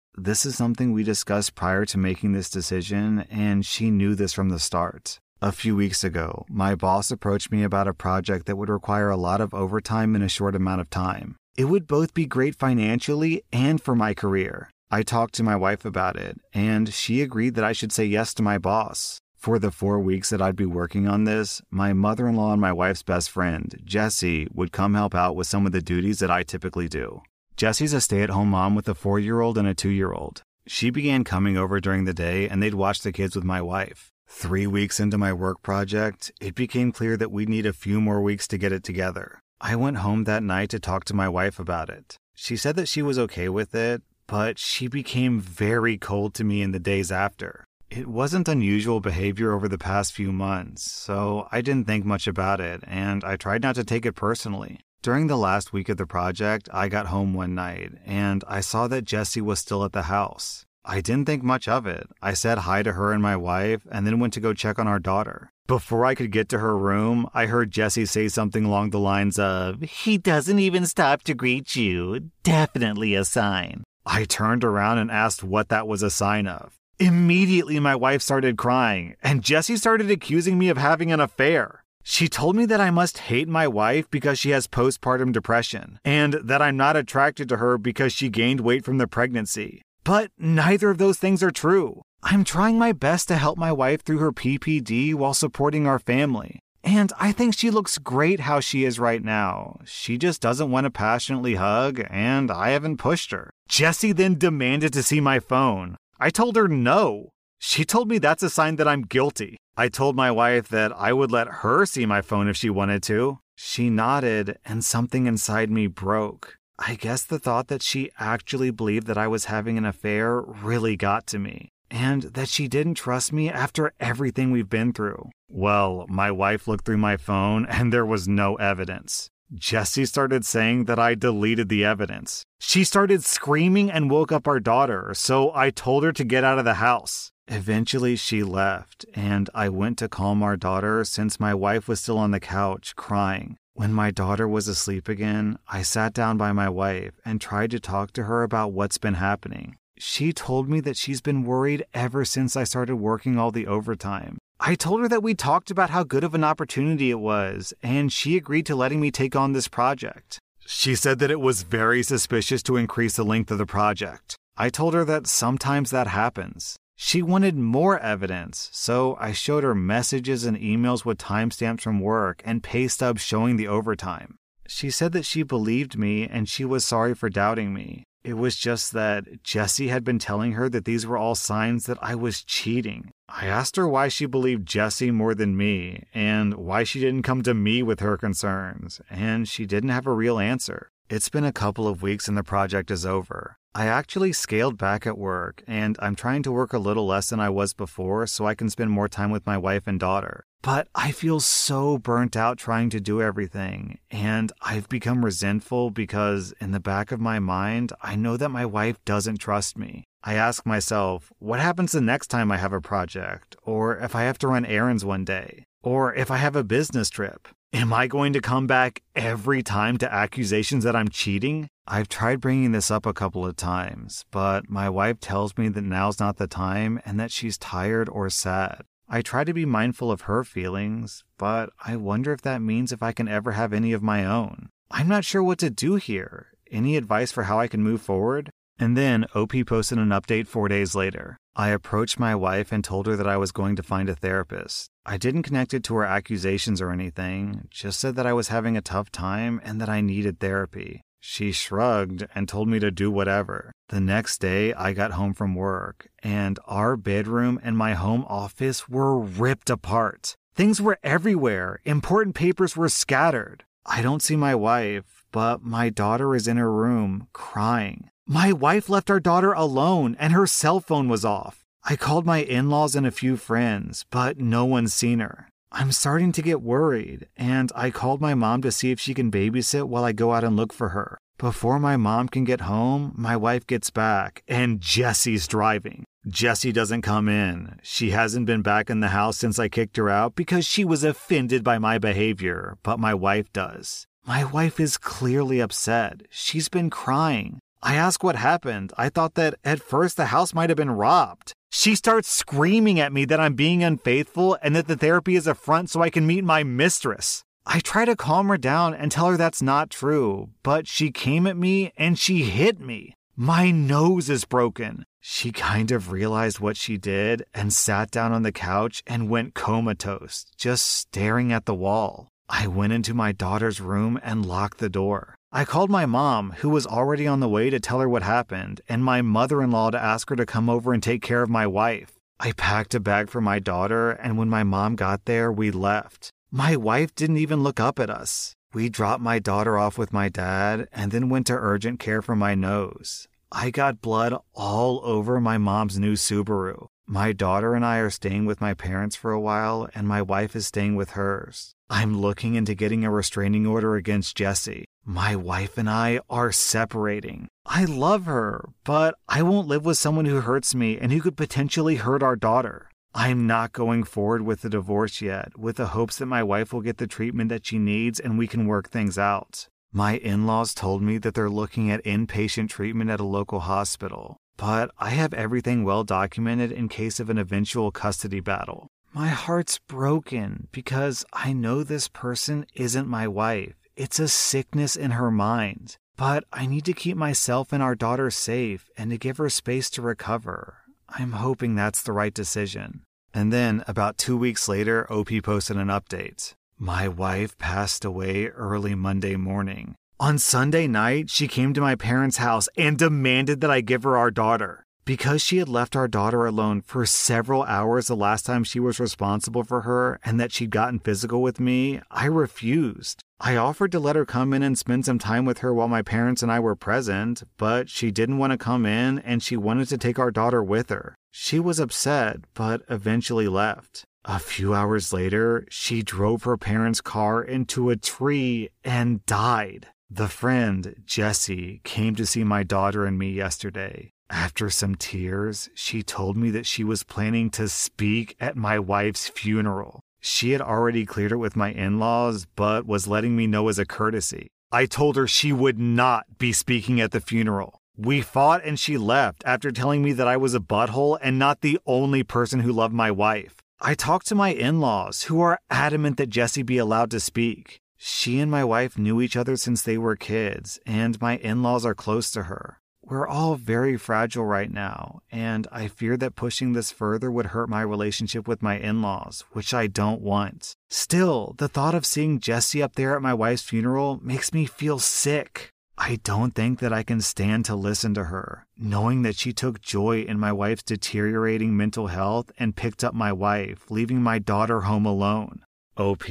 This 0.16 0.46
is 0.46 0.56
something 0.56 0.94
we 0.94 1.04
discussed 1.04 1.54
prior 1.54 1.86
to 1.88 1.98
making 1.98 2.32
this 2.32 2.50
decision, 2.50 3.26
and 3.30 3.66
she 3.66 3.92
knew 3.92 4.16
this 4.16 4.32
from 4.32 4.50
the 4.50 4.58
start. 4.58 5.20
A 5.42 5.52
few 5.52 5.76
weeks 5.76 6.02
ago, 6.04 6.46
my 6.50 6.76
boss 6.76 7.12
approached 7.12 7.52
me 7.52 7.62
about 7.62 7.90
a 7.90 7.94
project 7.94 8.46
that 8.46 8.56
would 8.56 8.70
require 8.70 9.10
a 9.10 9.18
lot 9.18 9.42
of 9.42 9.54
overtime 9.54 10.16
in 10.16 10.22
a 10.22 10.30
short 10.30 10.56
amount 10.56 10.80
of 10.80 10.90
time. 10.90 11.36
It 11.58 11.66
would 11.66 11.86
both 11.86 12.14
be 12.14 12.26
great 12.26 12.56
financially 12.56 13.44
and 13.52 13.82
for 13.82 13.96
my 13.96 14.14
career. 14.14 14.70
I 14.90 15.04
talked 15.04 15.36
to 15.36 15.44
my 15.44 15.58
wife 15.58 15.84
about 15.84 16.16
it, 16.16 16.40
and 16.54 16.94
she 16.94 17.22
agreed 17.22 17.56
that 17.56 17.66
I 17.66 17.74
should 17.74 17.92
say 17.92 18.06
yes 18.06 18.34
to 18.36 18.44
my 18.44 18.58
boss. 18.58 19.20
For 19.44 19.60
the 19.60 19.72
four 19.72 20.00
weeks 20.00 20.30
that 20.30 20.42
I'd 20.42 20.56
be 20.56 20.66
working 20.66 21.06
on 21.06 21.26
this, 21.26 21.62
my 21.70 21.92
mother 21.92 22.30
in 22.30 22.38
law 22.38 22.54
and 22.54 22.62
my 22.62 22.72
wife's 22.72 23.04
best 23.04 23.30
friend, 23.30 23.78
Jessie, 23.84 24.48
would 24.54 24.72
come 24.72 24.94
help 24.94 25.14
out 25.14 25.36
with 25.36 25.48
some 25.48 25.66
of 25.66 25.74
the 25.74 25.82
duties 25.82 26.20
that 26.20 26.32
I 26.32 26.44
typically 26.44 26.88
do. 26.88 27.24
Jessie's 27.58 27.92
a 27.92 28.00
stay 28.00 28.22
at 28.22 28.30
home 28.30 28.52
mom 28.52 28.74
with 28.74 28.88
a 28.88 28.96
four 28.96 29.20
year 29.20 29.42
old 29.42 29.58
and 29.58 29.68
a 29.68 29.74
two 29.74 29.90
year 29.90 30.14
old. 30.14 30.44
She 30.66 30.90
began 30.92 31.26
coming 31.26 31.58
over 31.58 31.82
during 31.82 32.06
the 32.06 32.14
day 32.14 32.48
and 32.48 32.64
they'd 32.64 32.74
watch 32.74 33.02
the 33.02 33.12
kids 33.12 33.36
with 33.36 33.44
my 33.44 33.62
wife. 33.62 34.14
Three 34.30 34.66
weeks 34.66 35.02
into 35.02 35.18
my 35.18 35.34
work 35.34 35.62
project, 35.62 36.32
it 36.40 36.56
became 36.56 36.94
clear 36.94 37.18
that 37.18 37.30
we'd 37.30 37.50
need 37.50 37.66
a 37.66 37.74
few 37.74 38.00
more 38.00 38.22
weeks 38.22 38.48
to 38.48 38.58
get 38.58 38.72
it 38.72 38.86
together. 38.86 39.42
I 39.60 39.76
went 39.76 39.98
home 39.98 40.24
that 40.24 40.42
night 40.42 40.70
to 40.70 40.80
talk 40.80 41.04
to 41.06 41.14
my 41.14 41.28
wife 41.28 41.60
about 41.60 41.90
it. 41.90 42.16
She 42.34 42.56
said 42.56 42.78
that 42.78 42.88
she 42.88 43.02
was 43.02 43.20
okay 43.20 43.50
with 43.50 43.76
it, 43.76 44.04
but 44.26 44.58
she 44.58 44.88
became 44.88 45.42
very 45.42 45.98
cold 45.98 46.34
to 46.36 46.46
me 46.46 46.62
in 46.62 46.72
the 46.72 46.80
days 46.80 47.12
after. 47.12 47.66
It 47.96 48.08
wasn't 48.08 48.48
unusual 48.48 49.02
behavior 49.02 49.54
over 49.54 49.68
the 49.68 49.78
past 49.78 50.14
few 50.14 50.32
months, 50.32 50.92
so 50.92 51.48
I 51.52 51.62
didn't 51.62 51.86
think 51.86 52.06
much 52.06 52.26
about 52.26 52.60
it, 52.60 52.84
and 52.88 53.24
I 53.24 53.36
tried 53.36 53.62
not 53.62 53.76
to 53.76 53.84
take 53.84 54.04
it 54.04 54.14
personally. 54.14 54.80
During 55.04 55.28
the 55.28 55.38
last 55.38 55.74
week 55.74 55.90
of 55.90 55.98
the 55.98 56.08
project, 56.08 56.68
I 56.74 56.88
got 56.88 57.08
home 57.08 57.36
one 57.36 57.54
night 57.54 57.92
and 58.04 58.44
I 58.48 58.62
saw 58.62 58.88
that 58.88 59.04
Jessie 59.06 59.42
was 59.42 59.60
still 59.60 59.86
at 59.86 59.92
the 59.92 60.04
house. 60.04 60.66
I 60.84 61.02
didn't 61.02 61.28
think 61.28 61.44
much 61.44 61.68
of 61.68 61.86
it. 61.86 62.08
I 62.20 62.34
said 62.34 62.60
hi 62.60 62.82
to 62.82 62.94
her 62.94 63.12
and 63.12 63.22
my 63.22 63.36
wife 63.36 63.86
and 63.92 64.08
then 64.08 64.20
went 64.20 64.34
to 64.34 64.40
go 64.40 64.56
check 64.56 64.80
on 64.80 64.88
our 64.88 65.00
daughter. 65.00 65.52
Before 65.68 66.04
I 66.04 66.16
could 66.16 66.32
get 66.32 66.50
to 66.50 66.60
her 66.60 66.76
room, 66.76 67.30
I 67.32 67.46
heard 67.46 67.70
Jessie 67.70 68.08
say 68.08 68.28
something 68.28 68.66
along 68.66 68.90
the 68.90 69.00
lines 69.00 69.38
of, 69.38 69.82
He 69.82 70.18
doesn't 70.18 70.58
even 70.58 70.88
stop 70.88 71.22
to 71.24 71.36
greet 71.36 71.76
you. 71.76 72.32
Definitely 72.42 73.14
a 73.14 73.24
sign. 73.24 73.84
I 74.04 74.24
turned 74.24 74.64
around 74.64 74.98
and 74.98 75.12
asked 75.12 75.44
what 75.44 75.70
that 75.70 75.88
was 75.88 76.02
a 76.02 76.10
sign 76.10 76.48
of. 76.48 76.74
Immediately, 77.00 77.80
my 77.80 77.96
wife 77.96 78.22
started 78.22 78.58
crying, 78.58 79.16
and 79.24 79.44
Jesse 79.44 79.78
started 79.78 80.12
accusing 80.12 80.58
me 80.58 80.70
of 80.70 80.78
having 80.78 81.12
an 81.12 81.20
affair. 81.20 81.84
She 82.04 82.28
told 82.28 82.56
me 82.56 82.66
that 82.66 82.82
I 82.82 82.92
must 82.92 83.30
hate 83.30 83.48
my 83.48 83.68
wife 83.68 84.10
because 84.12 84.38
she 84.38 84.52
has 84.52 84.68
postpartum 84.68 85.32
depression, 85.32 86.00
and 86.04 86.34
that 86.34 86.62
I'm 86.62 86.78
not 86.78 86.98
attracted 86.98 87.50
to 87.50 87.58
her 87.58 87.78
because 87.78 88.14
she 88.14 88.30
gained 88.30 88.62
weight 88.62 88.84
from 88.84 88.98
the 88.98 89.08
pregnancy. 89.08 89.82
But 90.04 90.32
neither 90.38 90.90
of 90.90 90.98
those 90.98 91.18
things 91.18 91.42
are 91.42 91.52
true. 91.52 92.02
I'm 92.22 92.44
trying 92.44 92.78
my 92.78 92.92
best 92.92 93.28
to 93.30 93.38
help 93.38 93.58
my 93.58 93.72
wife 93.72 94.04
through 94.04 94.20
her 94.20 94.32
PPD 94.32 95.14
while 95.14 95.34
supporting 95.34 95.88
our 95.88 96.00
family. 96.00 96.60
And 96.84 97.14
I 97.18 97.32
think 97.32 97.54
she 97.54 97.72
looks 97.72 97.98
great 97.98 98.42
how 98.42 98.60
she 98.60 98.84
is 98.84 99.00
right 99.00 99.24
now. 99.24 99.80
She 99.86 100.18
just 100.18 100.42
doesn't 100.42 100.70
want 100.70 100.84
to 100.84 100.92
passionately 100.92 101.56
hug, 101.56 102.06
and 102.10 102.52
I 102.52 102.70
haven't 102.72 102.98
pushed 102.98 103.32
her. 103.32 103.50
Jesse 103.70 104.12
then 104.12 104.38
demanded 104.38 104.92
to 104.94 105.04
see 105.04 105.22
my 105.22 105.40
phone. 105.40 105.96
I 106.20 106.30
told 106.30 106.56
her 106.56 106.68
no. 106.68 107.30
She 107.60 107.86
told 107.94 108.10
me 108.10 108.18
that's 108.18 108.44
a 108.44 108.50
sign 108.50 108.76
that 108.78 108.88
I'm 108.88 109.04
guilty. 109.04 109.58
I 109.76 109.90
told 109.90 110.16
my 110.16 110.32
wife 110.32 110.68
that 110.70 110.92
I 110.96 111.14
would 111.14 111.32
let 111.32 111.48
her 111.48 111.86
see 111.86 112.06
my 112.06 112.22
phone 112.22 112.48
if 112.48 112.58
she 112.58 112.70
wanted 112.70 113.02
to. 113.04 113.40
She 113.56 113.90
nodded, 113.90 114.58
and 114.66 114.84
something 114.84 115.26
inside 115.26 115.70
me 115.70 115.88
broke. 115.88 116.58
I 116.78 116.96
guess 116.96 117.24
the 117.24 117.40
thought 117.40 117.68
that 117.68 117.82
she 117.82 118.12
actually 118.20 118.72
believed 118.72 119.08
that 119.08 119.18
I 119.18 119.28
was 119.28 119.46
having 119.46 119.78
an 119.78 119.86
affair 119.86 120.42
really 120.42 120.96
got 120.96 121.28
to 121.28 121.40
me, 121.40 121.70
and 121.90 122.24
that 122.24 122.50
she 122.50 122.68
didn't 122.68 122.96
trust 122.96 123.32
me 123.32 123.50
after 123.50 123.94
everything 124.00 124.52
we've 124.52 124.70
been 124.70 124.92
through. 124.92 125.30
Well, 125.48 126.06
my 126.10 126.32
wife 126.32 126.68
looked 126.68 126.86
through 126.86 126.98
my 126.98 127.18
phone, 127.18 127.66
and 127.68 127.94
there 127.94 128.06
was 128.06 128.28
no 128.28 128.56
evidence. 128.56 129.30
Jessie 129.56 130.06
started 130.06 130.46
saying 130.46 130.86
that 130.86 130.98
I 130.98 131.14
deleted 131.14 131.70
the 131.70 131.86
evidence. 131.86 132.44
She 132.60 132.84
started 132.84 133.24
screaming 133.24 133.92
and 133.92 134.10
woke 134.10 134.32
up 134.32 134.48
our 134.48 134.60
daughter, 134.60 135.14
so 135.14 135.52
I 135.54 135.70
told 135.70 136.04
her 136.04 136.12
to 136.12 136.24
get 136.24 136.44
out 136.44 136.58
of 136.58 136.66
the 136.66 136.76
house. 136.76 137.32
Eventually, 137.48 138.16
she 138.16 138.42
left, 138.42 139.06
and 139.14 139.50
I 139.54 139.70
went 139.70 139.98
to 140.00 140.10
calm 140.10 140.42
our 140.42 140.58
daughter 140.58 141.04
since 141.04 141.40
my 141.40 141.54
wife 141.54 141.88
was 141.88 142.00
still 142.00 142.18
on 142.18 142.32
the 142.32 142.40
couch 142.40 142.96
crying. 142.96 143.58
When 143.74 143.94
my 143.94 144.12
daughter 144.12 144.48
was 144.48 144.68
asleep 144.68 145.08
again, 145.08 145.58
I 145.68 145.82
sat 145.82 146.14
down 146.14 146.38
by 146.38 146.52
my 146.52 146.70
wife 146.70 147.14
and 147.26 147.40
tried 147.42 147.72
to 147.72 147.80
talk 147.80 148.12
to 148.14 148.24
her 148.24 148.44
about 148.44 148.72
what's 148.72 148.98
been 148.98 149.16
happening. 149.16 149.76
She 149.98 150.34
told 150.34 150.70
me 150.70 150.80
that 150.82 150.98
she's 150.98 151.22
been 151.22 151.44
worried 151.44 151.86
ever 151.94 152.26
since 152.26 152.56
I 152.56 152.64
started 152.64 152.96
working 152.96 153.38
all 153.38 153.52
the 153.52 153.68
overtime. 153.68 154.38
I 154.66 154.76
told 154.76 155.02
her 155.02 155.10
that 155.10 155.22
we 155.22 155.34
talked 155.34 155.72
about 155.72 155.90
how 155.90 156.06
good 156.06 156.24
of 156.24 156.34
an 156.34 156.46
opportunity 156.46 157.12
it 157.12 157.20
was, 157.20 157.74
and 157.84 158.14
she 158.14 158.38
agreed 158.38 158.66
to 158.68 158.78
letting 158.78 159.02
me 159.02 159.12
take 159.12 159.36
on 159.36 159.52
this 159.52 159.68
project. 159.68 160.40
She 160.66 160.96
said 160.96 161.20
that 161.20 161.30
it 161.30 161.42
was 161.42 161.64
very 161.64 162.02
suspicious 162.02 162.64
to 162.64 162.78
increase 162.78 163.18
the 163.18 163.26
length 163.26 163.52
of 163.52 163.58
the 163.58 163.66
project. 163.66 164.38
I 164.56 164.70
told 164.70 164.94
her 164.94 165.04
that 165.04 165.28
sometimes 165.28 165.92
that 165.92 166.08
happens. 166.08 166.78
She 166.96 167.22
wanted 167.22 167.58
more 167.58 168.00
evidence, 168.00 168.70
so 168.72 169.18
I 169.20 169.34
showed 169.34 169.66
her 169.66 169.76
messages 169.76 170.46
and 170.46 170.56
emails 170.56 171.04
with 171.04 171.18
timestamps 171.18 171.82
from 171.82 172.00
work 172.00 172.42
and 172.46 172.64
pay 172.64 172.88
stubs 172.88 173.22
showing 173.22 173.58
the 173.58 173.68
overtime. 173.68 174.38
She 174.66 174.90
said 174.90 175.12
that 175.12 175.26
she 175.26 175.44
believed 175.44 175.98
me 175.98 176.26
and 176.26 176.48
she 176.48 176.64
was 176.64 176.86
sorry 176.86 177.16
for 177.16 177.30
doubting 177.30 177.74
me. 177.74 178.06
It 178.24 178.38
was 178.38 178.56
just 178.56 178.94
that 178.94 179.44
Jesse 179.44 179.90
had 179.90 180.06
been 180.06 180.18
telling 180.18 180.54
her 180.54 180.70
that 180.70 180.86
these 180.86 181.06
were 181.06 181.18
all 181.18 181.36
signs 181.36 181.88
that 181.88 181.98
I 182.02 182.16
was 182.16 182.42
cheating. 182.42 183.12
I 183.28 183.48
asked 183.48 183.76
her 183.76 183.88
why 183.88 184.08
she 184.08 184.26
believed 184.26 184.66
Jesse 184.66 185.12
more 185.12 185.36
than 185.36 185.58
me 185.58 186.06
and 186.14 186.54
why 186.54 186.84
she 186.84 187.02
didn't 187.02 187.24
come 187.24 187.44
to 187.44 187.54
me 187.54 187.84
with 187.84 188.00
her 188.00 188.18
concerns, 188.18 189.02
and 189.10 189.48
she 189.48 189.66
didn't 189.66 189.90
have 189.90 190.08
a 190.08 190.14
real 190.14 190.40
answer. 190.40 190.90
It's 191.10 191.28
been 191.28 191.44
a 191.44 191.52
couple 191.52 191.86
of 191.86 192.02
weeks 192.02 192.30
and 192.30 192.38
the 192.38 192.44
project 192.44 192.90
is 192.92 193.06
over. 193.06 193.58
I 193.76 193.88
actually 193.88 194.34
scaled 194.34 194.78
back 194.78 195.08
at 195.08 195.18
work, 195.18 195.64
and 195.66 195.98
I'm 196.00 196.16
trying 196.16 196.44
to 196.44 196.52
work 196.52 196.74
a 196.74 196.78
little 196.78 197.08
less 197.08 197.32
than 197.32 197.40
I 197.40 197.50
was 197.50 197.74
before 197.74 198.28
so 198.28 198.46
I 198.46 198.54
can 198.54 198.70
spend 198.70 198.92
more 198.92 199.08
time 199.08 199.32
with 199.32 199.48
my 199.48 199.58
wife 199.58 199.88
and 199.88 200.00
daughter. 200.00 200.46
But 200.62 200.90
I 200.94 201.12
feel 201.12 201.40
so 201.40 201.98
burnt 201.98 202.38
out 202.38 202.60
trying 202.60 202.92
to 202.92 203.00
do 203.00 203.20
everything, 203.20 203.98
and 204.12 204.52
I've 204.62 204.88
become 204.90 205.26
resentful 205.26 205.90
because 205.90 206.54
in 206.62 206.70
the 206.70 206.80
back 206.80 207.12
of 207.12 207.20
my 207.20 207.40
mind, 207.40 207.94
I 208.00 208.16
know 208.16 208.38
that 208.38 208.50
my 208.50 208.66
wife 208.66 209.04
doesn't 209.06 209.40
trust 209.40 209.76
me. 209.76 210.04
I 210.24 210.36
ask 210.36 210.68
myself, 210.68 211.34
what 211.40 211.60
happens 211.60 211.94
the 211.94 212.00
next 212.00 212.28
time 212.28 212.52
I 212.52 212.58
have 212.58 212.74
a 212.74 212.80
project, 212.80 213.56
or 213.64 213.98
if 213.98 214.16
I 214.16 214.22
have 214.22 214.38
to 214.40 214.48
run 214.48 214.68
errands 214.68 215.04
one 215.04 215.26
day, 215.26 215.66
or 215.82 216.14
if 216.14 216.30
I 216.30 216.38
have 216.38 216.56
a 216.56 216.64
business 216.64 217.10
trip? 217.10 217.48
Am 217.76 217.92
I 217.92 218.06
going 218.06 218.34
to 218.34 218.40
come 218.40 218.68
back 218.68 219.02
every 219.16 219.64
time 219.64 219.98
to 219.98 220.14
accusations 220.14 220.84
that 220.84 220.96
I'm 220.96 221.10
cheating? 221.10 221.68
I've 221.88 222.08
tried 222.08 222.40
bringing 222.40 222.72
this 222.72 222.92
up 222.92 223.08
a 223.08 223.14
couple 223.14 223.44
of 223.44 223.56
times, 223.56 224.26
but 224.30 224.70
my 224.70 224.88
wife 224.92 225.20
tells 225.20 225.58
me 225.58 225.70
that 225.70 225.82
now's 225.82 226.20
not 226.20 226.38
the 226.38 226.46
time 226.46 227.02
and 227.04 227.20
that 227.20 227.32
she's 227.32 227.58
tired 227.58 228.10
or 228.10 228.30
sad. 228.30 228.84
I 229.10 229.24
try 229.24 229.44
to 229.44 229.56
be 229.56 229.66
mindful 229.66 230.12
of 230.12 230.22
her 230.22 230.44
feelings, 230.44 231.24
but 231.40 231.72
I 231.84 231.96
wonder 231.96 232.32
if 232.32 232.44
that 232.44 232.62
means 232.62 232.92
if 232.92 233.02
I 233.02 233.12
can 233.12 233.28
ever 233.28 233.54
have 233.54 233.74
any 233.74 233.92
of 233.92 234.04
my 234.04 234.24
own. 234.24 234.70
I'm 234.92 235.08
not 235.08 235.26
sure 235.26 235.42
what 235.42 235.58
to 235.58 235.72
do 235.72 235.96
here. 235.96 236.50
Any 236.70 236.96
advice 236.96 237.32
for 237.32 237.44
how 237.44 237.60
I 237.60 237.68
can 237.68 237.82
move 237.82 238.04
forward? 238.04 238.52
And 238.78 238.96
then 238.96 239.26
OP 239.34 239.54
posted 239.66 239.98
an 239.98 240.10
update 240.10 240.46
four 240.46 240.68
days 240.68 240.94
later. 240.94 241.40
I 241.56 241.70
approached 241.70 242.20
my 242.20 242.34
wife 242.34 242.72
and 242.72 242.84
told 242.84 243.06
her 243.06 243.16
that 243.16 243.28
I 243.28 243.38
was 243.38 243.52
going 243.52 243.76
to 243.76 243.84
find 243.84 244.10
a 244.10 244.16
therapist. 244.16 244.90
I 245.06 245.18
didn't 245.18 245.44
connect 245.44 245.74
it 245.74 245.84
to 245.86 245.96
her 245.96 246.04
accusations 246.04 246.82
or 246.82 246.92
anything, 246.92 247.68
just 247.70 248.00
said 248.00 248.16
that 248.16 248.26
I 248.26 248.34
was 248.34 248.48
having 248.48 248.76
a 248.76 248.82
tough 248.82 249.12
time 249.12 249.62
and 249.64 249.80
that 249.80 249.90
I 249.90 250.02
needed 250.02 250.40
therapy. 250.40 251.02
She 251.20 251.52
shrugged 251.52 252.26
and 252.34 252.50
told 252.50 252.68
me 252.68 252.80
to 252.80 252.90
do 252.90 253.12
whatever. 253.12 253.72
The 253.90 254.02
next 254.02 254.40
day, 254.40 254.74
I 254.74 254.94
got 254.94 255.12
home 255.12 255.34
from 255.34 255.54
work, 255.54 256.10
and 256.24 256.58
our 256.66 256.98
bedroom 256.98 257.60
and 257.64 257.78
my 257.78 257.94
home 257.94 258.26
office 258.28 258.90
were 258.90 259.20
ripped 259.20 259.70
apart. 259.70 260.36
Things 260.56 260.82
were 260.82 261.00
everywhere, 261.04 261.80
important 261.86 262.36
papers 262.36 262.76
were 262.76 262.90
scattered. 262.90 263.64
I 263.86 264.02
don't 264.02 264.22
see 264.22 264.36
my 264.36 264.56
wife, 264.56 265.24
but 265.32 265.62
my 265.62 265.90
daughter 265.90 266.36
is 266.36 266.48
in 266.48 266.58
her 266.58 266.72
room, 266.72 267.28
crying. 267.32 268.10
My 268.26 268.54
wife 268.54 268.88
left 268.88 269.10
our 269.10 269.20
daughter 269.20 269.52
alone 269.52 270.16
and 270.18 270.32
her 270.32 270.48
cell 270.48 270.80
phone 270.80 271.10
was 271.10 271.26
off. 271.26 271.66
I 271.84 271.98
called 271.98 272.26
my 272.26 272.38
in 272.38 272.70
laws 272.70 272.96
and 272.96 273.06
a 273.06 273.12
few 273.12 273.36
friends, 273.36 274.06
but 274.10 274.40
no 274.40 274.64
one's 274.64 274.94
seen 274.94 275.20
her. 275.20 275.50
I'm 275.74 275.92
starting 275.92 276.32
to 276.34 276.42
get 276.42 276.62
worried, 276.62 277.28
and 277.36 277.72
I 277.76 277.90
called 277.90 278.22
my 278.22 278.36
mom 278.36 278.62
to 278.62 278.72
see 278.72 278.92
if 278.92 279.00
she 279.00 279.14
can 279.14 279.32
babysit 279.32 279.86
while 279.86 280.06
I 280.06 280.12
go 280.12 280.32
out 280.32 280.44
and 280.44 280.56
look 280.56 280.72
for 280.72 280.90
her. 280.90 281.18
Before 281.38 281.80
my 281.80 281.98
mom 281.98 282.30
can 282.30 282.44
get 282.44 282.62
home, 282.62 283.12
my 283.18 283.36
wife 283.36 283.66
gets 283.66 283.90
back, 283.90 284.44
and 284.48 284.80
Jessie's 284.80 285.48
driving. 285.48 286.06
Jessie 286.28 286.72
doesn't 286.72 287.02
come 287.02 287.28
in. 287.28 287.80
She 287.82 288.12
hasn't 288.12 288.46
been 288.46 288.62
back 288.62 288.90
in 288.90 289.02
the 289.02 289.10
house 289.10 289.38
since 289.38 289.58
I 289.60 289.68
kicked 289.68 289.98
her 289.98 290.10
out 290.10 290.36
because 290.36 290.66
she 290.66 290.86
was 290.86 291.04
offended 291.04 291.64
by 291.64 291.80
my 291.80 291.98
behavior, 291.98 292.78
but 292.84 293.00
my 293.00 293.14
wife 293.14 293.52
does. 293.52 294.06
My 294.26 294.46
wife 294.46 294.80
is 294.80 294.98
clearly 294.98 295.60
upset. 295.60 296.22
She's 296.30 296.70
been 296.70 296.90
crying. 296.90 297.60
I 297.86 297.96
ask 297.96 298.24
what 298.24 298.38
happened. 298.38 298.94
I 298.98 299.10
thought 299.10 299.36
that 299.36 299.56
at 299.66 299.82
first 299.82 300.16
the 300.16 300.28
house 300.28 300.54
might 300.54 300.70
have 300.70 300.78
been 300.78 300.92
robbed. 300.92 301.52
She 301.70 301.96
starts 301.96 302.32
screaming 302.32 302.98
at 302.98 303.12
me 303.12 303.26
that 303.26 303.42
I'm 303.42 303.56
being 303.56 303.84
unfaithful 303.84 304.58
and 304.62 304.74
that 304.74 304.88
the 304.88 304.96
therapy 304.96 305.36
is 305.36 305.48
a 305.48 305.54
front 305.54 305.90
so 305.90 306.02
I 306.02 306.10
can 306.10 306.26
meet 306.26 306.46
my 306.46 306.64
mistress. 306.64 307.44
I 307.66 307.82
try 307.82 308.06
to 308.06 308.16
calm 308.16 308.48
her 308.48 308.58
down 308.58 308.94
and 308.94 309.12
tell 309.12 309.28
her 309.28 309.36
that's 309.36 309.62
not 309.62 309.90
true, 309.90 310.50
but 310.64 310.88
she 310.88 311.12
came 311.12 311.46
at 311.46 311.58
me 311.58 311.92
and 311.98 312.18
she 312.18 312.44
hit 312.44 312.80
me. 312.80 313.16
My 313.36 313.70
nose 313.70 314.30
is 314.30 314.46
broken. 314.46 315.04
She 315.20 315.52
kind 315.52 315.92
of 315.92 316.12
realized 316.12 316.62
what 316.62 316.78
she 316.78 316.98
did 316.98 317.44
and 317.54 317.74
sat 317.74 318.12
down 318.12 318.32
on 318.32 318.44
the 318.44 318.52
couch 318.54 319.04
and 319.06 319.30
went 319.30 319.56
comatose, 319.56 320.46
just 320.56 320.86
staring 320.86 321.52
at 321.52 321.66
the 321.66 321.76
wall. 321.76 322.30
I 322.48 322.68
went 322.68 322.94
into 322.94 323.14
my 323.14 323.34
daughter's 323.34 323.82
room 323.82 324.20
and 324.24 324.46
locked 324.46 324.78
the 324.78 324.90
door. 324.90 325.36
I 325.56 325.66
called 325.66 325.92
my 325.92 326.08
mom, 326.08 326.54
who 326.58 326.70
was 326.70 326.88
already 326.88 327.28
on 327.28 327.40
the 327.40 327.48
way, 327.48 327.70
to 327.70 327.80
tell 327.80 328.00
her 328.00 328.10
what 328.10 328.24
happened, 328.24 328.82
and 328.90 329.06
my 329.06 329.22
mother 329.22 329.62
in 329.62 329.70
law 329.70 329.92
to 329.92 330.04
ask 330.04 330.28
her 330.32 330.36
to 330.36 330.48
come 330.48 330.68
over 330.68 330.94
and 330.94 331.04
take 331.04 331.22
care 331.22 331.44
of 331.44 331.50
my 331.50 331.68
wife. 331.68 332.14
I 332.40 332.54
packed 332.54 332.96
a 332.96 333.00
bag 333.00 333.30
for 333.30 333.40
my 333.40 333.60
daughter, 333.60 334.10
and 334.10 334.36
when 334.36 334.50
my 334.50 334.64
mom 334.64 334.96
got 334.96 335.26
there, 335.26 335.52
we 335.52 335.70
left. 335.70 336.32
My 336.50 336.76
wife 336.76 337.14
didn't 337.14 337.38
even 337.38 337.62
look 337.62 337.80
up 337.80 338.00
at 338.00 338.10
us. 338.10 338.56
We 338.74 338.90
dropped 338.90 339.22
my 339.22 339.38
daughter 339.38 339.78
off 339.78 339.96
with 339.96 340.12
my 340.12 340.28
dad 340.28 340.88
and 340.92 341.12
then 341.12 341.30
went 341.30 341.46
to 341.48 341.54
urgent 341.54 342.00
care 342.00 342.24
for 342.24 342.36
my 342.36 342.56
nose. 342.56 343.28
I 343.52 343.70
got 343.70 344.02
blood 344.02 344.34
all 344.56 345.02
over 345.04 345.40
my 345.40 345.60
mom's 345.60 346.00
new 346.00 346.14
Subaru. 346.14 346.88
My 347.06 347.34
daughter 347.34 347.76
and 347.76 347.86
I 347.86 347.98
are 347.98 348.10
staying 348.10 348.46
with 348.46 348.62
my 348.62 348.74
parents 348.74 349.16
for 349.16 349.32
a 349.32 349.40
while, 349.40 349.90
and 349.94 350.08
my 350.08 350.22
wife 350.22 350.56
is 350.56 350.68
staying 350.68 350.96
with 350.96 351.12
hers. 351.12 351.76
I'm 351.90 352.18
looking 352.18 352.56
into 352.56 352.76
getting 352.76 353.04
a 353.04 353.12
restraining 353.12 353.68
order 353.68 353.96
against 353.96 354.38
Jesse. 354.38 354.86
My 355.06 355.36
wife 355.36 355.78
and 355.78 355.90
I 355.90 356.22
are 356.30 356.54
separating. 356.54 357.50
I 357.66 357.84
love 357.84 358.26
her, 358.26 358.70
but 358.86 359.16
I 359.28 359.44
won't 359.44 359.68
live 359.68 359.84
with 359.84 359.98
someone 359.98 360.26
who 360.26 360.42
hurts 360.42 360.74
me 360.74 360.98
and 360.98 361.12
who 361.12 361.22
could 361.22 361.36
potentially 361.36 361.98
hurt 361.98 362.24
our 362.24 362.38
daughter. 362.38 362.90
I'm 363.14 363.46
not 363.46 363.74
going 363.74 364.06
forward 364.06 364.44
with 364.44 364.62
the 364.62 364.70
divorce 364.70 365.22
yet, 365.22 365.58
with 365.58 365.76
the 365.76 365.88
hopes 365.88 366.18
that 366.18 366.26
my 366.26 366.42
wife 366.42 366.72
will 366.72 366.82
get 366.82 366.98
the 366.98 367.06
treatment 367.06 367.50
that 367.50 367.66
she 367.66 367.78
needs 367.78 368.20
and 368.20 368.38
we 368.38 368.48
can 368.48 368.66
work 368.66 368.90
things 368.90 369.18
out. 369.18 369.68
My 369.92 370.14
in 370.14 370.48
laws 370.48 370.74
told 370.74 371.04
me 371.04 371.20
that 371.20 371.36
they're 371.36 371.50
looking 371.50 371.92
at 371.92 372.04
inpatient 372.06 372.70
treatment 372.70 373.12
at 373.12 373.20
a 373.20 373.26
local 373.26 373.60
hospital, 373.60 374.38
but 374.58 374.92
I 375.00 375.10
have 375.10 375.34
everything 375.34 375.84
well 375.84 376.04
documented 376.04 376.72
in 376.72 376.90
case 376.90 377.20
of 377.20 377.30
an 377.30 377.38
eventual 377.38 377.92
custody 377.92 378.40
battle. 378.40 378.88
My 379.14 379.28
heart's 379.28 379.80
broken 379.80 380.68
because 380.72 381.24
I 381.34 381.54
know 381.54 381.84
this 381.84 382.08
person 382.08 382.66
isn't 382.74 383.08
my 383.08 383.28
wife. 383.28 383.76
It's 383.96 384.20
a 384.20 384.28
sickness 384.28 384.96
in 384.96 385.12
her 385.12 385.30
mind. 385.30 385.98
But 386.16 386.44
I 386.54 386.66
need 386.66 386.86
to 386.86 386.94
keep 386.94 387.18
myself 387.18 387.74
and 387.74 387.82
our 387.82 387.96
daughter 387.96 388.30
safe 388.30 388.90
and 388.98 389.12
to 389.12 389.18
give 389.18 389.38
her 389.38 389.50
space 389.50 389.90
to 389.92 390.02
recover. 390.02 390.78
I'm 391.10 391.34
hoping 391.34 391.76
that's 391.76 392.02
the 392.02 392.12
right 392.12 392.34
decision. 392.34 393.02
And 393.34 393.52
then, 393.52 393.84
about 393.88 394.18
two 394.18 394.38
weeks 394.38 394.68
later, 394.68 395.12
OP 395.12 395.30
posted 395.44 395.78
an 395.78 395.88
update. 395.88 396.54
My 396.78 397.08
wife 397.08 397.58
passed 397.58 398.06
away 398.06 398.48
early 398.48 398.94
Monday 398.94 399.36
morning. 399.36 399.96
On 400.24 400.38
Sunday 400.38 400.88
night, 400.88 401.30
she 401.30 401.50
came 401.50 401.74
to 401.74 401.82
my 401.82 401.96
parents' 401.96 402.38
house 402.38 402.70
and 402.78 402.98
demanded 402.98 403.60
that 403.60 403.70
I 403.70 403.82
give 403.82 404.04
her 404.04 404.16
our 404.16 404.32
daughter. 404.32 404.86
Because 405.04 405.42
she 405.42 405.58
had 405.58 405.68
left 405.68 405.98
our 405.98 406.08
daughter 406.08 406.46
alone 406.46 406.80
for 406.80 407.06
several 407.06 407.64
hours 407.64 408.08
the 408.08 408.16
last 408.16 408.46
time 408.46 408.64
she 408.64 408.80
was 408.80 409.02
responsible 409.02 409.66
for 409.66 409.82
her 409.82 410.22
and 410.24 410.40
that 410.40 410.54
she'd 410.54 410.70
gotten 410.70 411.00
physical 411.00 411.42
with 411.42 411.60
me, 411.60 412.00
I 412.10 412.28
refused. 412.28 413.22
I 413.42 413.58
offered 413.58 413.92
to 413.92 414.00
let 414.00 414.16
her 414.16 414.26
come 414.26 414.54
in 414.54 414.64
and 414.64 414.78
spend 414.78 415.04
some 415.04 415.20
time 415.20 415.44
with 415.44 415.58
her 415.58 415.74
while 415.74 415.90
my 415.90 416.02
parents 416.02 416.42
and 416.42 416.50
I 416.50 416.62
were 416.62 416.74
present, 416.74 417.44
but 417.58 417.90
she 417.90 418.10
didn't 418.10 418.38
want 418.38 418.52
to 418.52 418.58
come 418.58 418.86
in 418.86 419.20
and 419.20 419.44
she 419.44 419.58
wanted 419.58 419.90
to 419.90 419.98
take 419.98 420.20
our 420.20 420.32
daughter 420.32 420.64
with 420.64 420.88
her. 420.88 421.16
She 421.32 421.60
was 421.60 421.82
upset, 421.82 422.38
but 422.54 422.84
eventually 422.90 423.50
left. 423.50 424.06
A 424.24 424.40
few 424.40 424.74
hours 424.74 425.12
later, 425.12 425.66
she 425.70 426.02
drove 426.02 426.44
her 426.44 426.56
parents' 426.56 427.02
car 427.02 427.44
into 427.44 427.90
a 427.90 427.98
tree 427.98 428.70
and 428.86 429.26
died. 429.26 429.88
The 430.10 430.28
friend, 430.28 430.96
Jessie, 431.06 431.82
came 431.84 432.16
to 432.16 432.26
see 432.26 432.44
my 432.44 432.64
daughter 432.64 433.06
and 433.06 433.18
me 433.18 433.32
yesterday. 433.32 434.12
After 434.30 434.70
some 434.70 434.96
tears, 434.96 435.70
she 435.76 436.04
told 436.04 436.38
me 436.38 436.50
that 436.52 436.66
she 436.66 436.84
was 436.84 437.04
planning 437.04 437.50
to 437.52 437.68
speak 437.68 438.36
at 438.40 438.56
my 438.56 438.80
wife's 438.80 439.28
funeral. 439.28 440.02
She 440.20 440.52
had 440.52 440.62
already 440.62 441.06
cleared 441.06 441.32
it 441.32 441.38
with 441.38 441.56
my 441.56 441.72
in 441.72 442.00
laws, 442.00 442.48
but 442.56 442.86
was 442.86 443.08
letting 443.08 443.36
me 443.36 443.48
know 443.48 443.68
as 443.68 443.80
a 443.80 443.86
courtesy. 443.86 444.48
I 444.72 444.86
told 444.86 445.16
her 445.16 445.28
she 445.28 445.52
would 445.52 445.78
not 445.78 446.38
be 446.38 446.54
speaking 446.54 447.02
at 447.02 447.12
the 447.12 447.22
funeral. 447.22 447.80
We 447.98 448.22
fought 448.22 448.64
and 448.64 448.80
she 448.80 448.98
left 448.98 449.44
after 449.46 449.72
telling 449.72 450.02
me 450.02 450.14
that 450.14 450.28
I 450.28 450.38
was 450.38 450.56
a 450.56 450.60
butthole 450.60 451.20
and 451.22 451.38
not 451.38 451.62
the 451.62 451.78
only 451.86 452.24
person 452.24 452.62
who 452.62 452.72
loved 452.72 452.94
my 452.94 453.12
wife. 453.12 453.56
I 453.80 453.94
talked 453.94 454.28
to 454.28 454.36
my 454.36 454.50
in 454.50 454.80
laws, 454.80 455.24
who 455.24 455.42
are 455.42 455.60
adamant 455.70 456.18
that 456.18 456.30
Jessie 456.30 456.64
be 456.64 456.78
allowed 456.78 457.12
to 457.12 457.20
speak. 457.20 457.82
She 458.06 458.42
and 458.42 458.52
my 458.52 458.66
wife 458.66 458.98
knew 458.98 459.22
each 459.22 459.38
other 459.38 459.56
since 459.56 459.82
they 459.82 459.98
were 459.98 460.18
kids, 460.18 460.78
and 460.86 461.22
my 461.22 461.38
in 461.38 461.64
laws 461.64 461.86
are 461.86 461.96
close 461.96 462.32
to 462.32 462.44
her. 462.44 462.82
We're 463.02 463.26
all 463.26 463.56
very 463.56 463.96
fragile 463.96 464.44
right 464.44 464.70
now, 464.70 465.22
and 465.32 465.70
I 465.72 465.88
fear 465.88 466.18
that 466.18 466.36
pushing 466.36 466.74
this 466.74 466.92
further 466.92 467.32
would 467.32 467.48
hurt 467.56 467.70
my 467.70 467.82
relationship 467.82 468.46
with 468.46 468.62
my 468.62 468.78
in 468.78 469.02
laws, 469.02 469.46
which 469.54 469.74
I 469.74 469.88
don't 469.88 470.20
want. 470.20 470.74
Still, 470.90 471.56
the 471.58 471.70
thought 471.70 471.96
of 471.96 472.06
seeing 472.06 472.42
Jessie 472.42 472.84
up 472.84 472.96
there 472.96 473.16
at 473.16 473.22
my 473.22 473.34
wife's 473.34 473.64
funeral 473.64 474.20
makes 474.22 474.52
me 474.52 474.66
feel 474.66 475.00
sick. 475.00 475.70
I 475.98 476.20
don't 476.26 476.54
think 476.54 476.80
that 476.80 476.92
I 476.92 477.04
can 477.04 477.22
stand 477.22 477.64
to 477.66 477.76
listen 477.76 478.14
to 478.16 478.26
her, 478.26 478.68
knowing 478.78 479.22
that 479.22 479.38
she 479.38 479.54
took 479.54 479.80
joy 479.80 480.24
in 480.24 480.38
my 480.38 480.52
wife's 480.52 480.84
deteriorating 480.84 481.78
mental 481.78 482.08
health 482.08 482.52
and 482.60 482.76
picked 482.76 483.02
up 483.02 483.14
my 483.14 483.32
wife, 483.32 483.90
leaving 483.90 484.22
my 484.22 484.40
daughter 484.40 484.82
home 484.82 485.06
alone. 485.06 485.64
OP, 485.96 486.26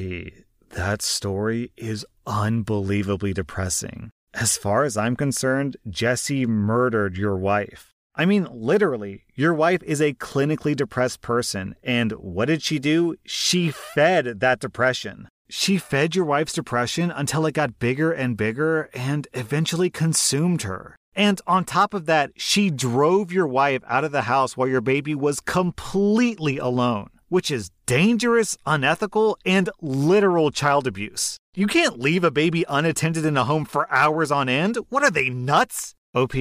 that 0.72 1.02
story 1.02 1.70
is 1.76 2.06
unbelievably 2.26 3.32
depressing. 3.34 4.10
As 4.34 4.56
far 4.56 4.84
as 4.84 4.96
I'm 4.96 5.16
concerned, 5.16 5.76
Jesse 5.88 6.46
murdered 6.46 7.16
your 7.16 7.36
wife. 7.36 7.90
I 8.14 8.24
mean, 8.24 8.48
literally, 8.50 9.24
your 9.34 9.54
wife 9.54 9.82
is 9.82 10.00
a 10.00 10.14
clinically 10.14 10.74
depressed 10.76 11.20
person. 11.20 11.76
And 11.82 12.12
what 12.12 12.46
did 12.46 12.62
she 12.62 12.78
do? 12.78 13.16
She 13.24 13.70
fed 13.70 14.40
that 14.40 14.60
depression. 14.60 15.28
She 15.48 15.78
fed 15.78 16.16
your 16.16 16.24
wife's 16.24 16.54
depression 16.54 17.10
until 17.10 17.46
it 17.46 17.52
got 17.52 17.78
bigger 17.78 18.12
and 18.12 18.36
bigger 18.36 18.88
and 18.94 19.28
eventually 19.34 19.90
consumed 19.90 20.62
her. 20.62 20.96
And 21.14 21.40
on 21.46 21.64
top 21.64 21.92
of 21.92 22.06
that, 22.06 22.32
she 22.36 22.70
drove 22.70 23.32
your 23.32 23.46
wife 23.46 23.82
out 23.86 24.04
of 24.04 24.12
the 24.12 24.22
house 24.22 24.56
while 24.56 24.68
your 24.68 24.80
baby 24.80 25.14
was 25.14 25.40
completely 25.40 26.56
alone 26.56 27.10
which 27.32 27.50
is 27.50 27.70
dangerous, 27.86 28.58
unethical, 28.66 29.38
and 29.46 29.70
literal 29.80 30.50
child 30.50 30.86
abuse. 30.86 31.38
You 31.54 31.66
can't 31.66 31.98
leave 31.98 32.24
a 32.24 32.30
baby 32.30 32.62
unattended 32.68 33.24
in 33.24 33.38
a 33.38 33.44
home 33.44 33.64
for 33.64 33.90
hours 33.90 34.30
on 34.30 34.50
end. 34.50 34.76
What 34.90 35.02
are 35.02 35.10
they, 35.10 35.30
nuts? 35.30 35.94
OP, 36.14 36.34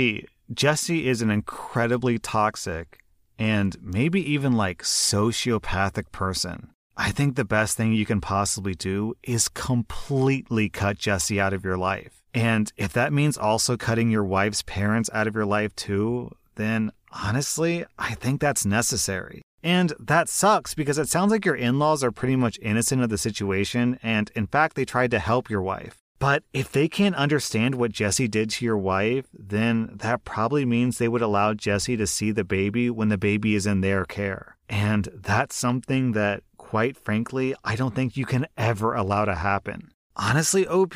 Jesse 0.54 1.08
is 1.08 1.22
an 1.22 1.32
incredibly 1.32 2.20
toxic 2.20 3.00
and 3.40 3.78
maybe 3.82 4.20
even 4.34 4.52
like 4.52 4.84
sociopathic 4.84 6.12
person. 6.12 6.72
I 6.98 7.12
think 7.12 7.38
the 7.38 7.46
best 7.46 7.78
thing 7.78 7.94
you 7.94 8.06
can 8.06 8.20
possibly 8.20 8.76
do 8.76 9.14
is 9.24 9.48
completely 9.48 10.68
cut 10.68 10.98
Jesse 10.98 11.40
out 11.40 11.54
of 11.54 11.64
your 11.64 11.78
life. 11.78 12.22
And 12.34 12.70
if 12.76 12.92
that 12.92 13.14
means 13.14 13.38
also 13.38 13.78
cutting 13.78 14.12
your 14.12 14.26
wife's 14.26 14.62
parents 14.62 15.10
out 15.14 15.28
of 15.28 15.36
your 15.36 15.46
life 15.46 15.74
too, 15.74 16.32
then 16.56 16.92
honestly, 17.14 17.86
I 17.98 18.14
think 18.16 18.42
that's 18.42 18.66
necessary. 18.66 19.42
And 19.64 19.94
that 20.00 20.30
sucks 20.30 20.74
because 20.74 20.98
it 20.98 21.10
sounds 21.10 21.32
like 21.32 21.46
your 21.46 21.56
in 21.56 21.80
laws 21.80 22.04
are 22.04 22.12
pretty 22.12 22.36
much 22.36 22.60
innocent 22.62 23.02
of 23.04 23.10
the 23.10 23.18
situation, 23.18 24.00
and 24.02 24.32
in 24.36 24.48
fact, 24.48 24.76
they 24.76 24.86
tried 24.86 25.12
to 25.12 25.20
help 25.20 25.50
your 25.50 25.62
wife. 25.62 25.98
But 26.22 26.44
if 26.54 26.72
they 26.72 26.88
can't 26.88 27.16
understand 27.16 27.74
what 27.74 27.92
Jesse 27.92 28.28
did 28.28 28.52
to 28.52 28.66
your 28.66 28.78
wife, 28.78 29.26
then 29.34 29.90
that 30.02 30.24
probably 30.24 30.66
means 30.66 30.98
they 30.98 31.08
would 31.08 31.24
allow 31.24 31.56
Jesse 31.56 31.98
to 31.98 32.06
see 32.06 32.30
the 32.30 32.44
baby 32.44 32.92
when 32.92 33.10
the 33.10 33.18
baby 33.18 33.56
is 33.56 33.66
in 33.66 33.82
their 33.82 34.06
care. 34.06 34.56
And 34.70 35.10
that's 35.16 35.56
something 35.56 36.12
that, 36.12 36.44
quite 36.58 36.96
frankly, 36.96 37.56
I 37.64 37.76
don't 37.76 37.96
think 37.96 38.16
you 38.16 38.26
can 38.26 38.46
ever 38.56 38.94
allow 38.94 39.26
to 39.26 39.34
happen. 39.34 39.90
Honestly, 40.16 40.68
OP, 40.68 40.96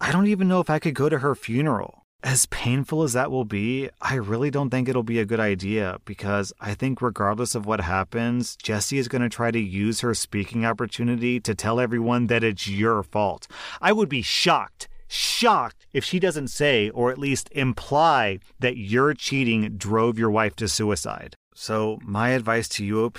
I 0.00 0.12
don't 0.12 0.28
even 0.28 0.46
know 0.46 0.60
if 0.60 0.70
I 0.70 0.78
could 0.78 0.94
go 0.94 1.08
to 1.08 1.18
her 1.18 1.34
funeral. 1.34 1.99
As 2.22 2.44
painful 2.46 3.02
as 3.02 3.14
that 3.14 3.30
will 3.30 3.46
be, 3.46 3.88
I 4.02 4.16
really 4.16 4.50
don't 4.50 4.68
think 4.68 4.88
it'll 4.88 5.02
be 5.02 5.18
a 5.18 5.24
good 5.24 5.40
idea 5.40 5.98
because 6.04 6.52
I 6.60 6.74
think, 6.74 7.00
regardless 7.00 7.54
of 7.54 7.64
what 7.64 7.80
happens, 7.80 8.56
Jessie 8.56 8.98
is 8.98 9.08
going 9.08 9.22
to 9.22 9.30
try 9.30 9.50
to 9.50 9.58
use 9.58 10.00
her 10.00 10.12
speaking 10.12 10.66
opportunity 10.66 11.40
to 11.40 11.54
tell 11.54 11.80
everyone 11.80 12.26
that 12.26 12.44
it's 12.44 12.68
your 12.68 13.02
fault. 13.02 13.48
I 13.80 13.92
would 13.92 14.10
be 14.10 14.20
shocked, 14.20 14.86
shocked 15.08 15.86
if 15.94 16.04
she 16.04 16.20
doesn't 16.20 16.48
say 16.48 16.90
or 16.90 17.10
at 17.10 17.16
least 17.16 17.48
imply 17.52 18.40
that 18.58 18.76
your 18.76 19.14
cheating 19.14 19.76
drove 19.78 20.18
your 20.18 20.30
wife 20.30 20.54
to 20.56 20.68
suicide. 20.68 21.36
So, 21.54 21.98
my 22.02 22.30
advice 22.30 22.68
to 22.70 22.84
you, 22.84 23.10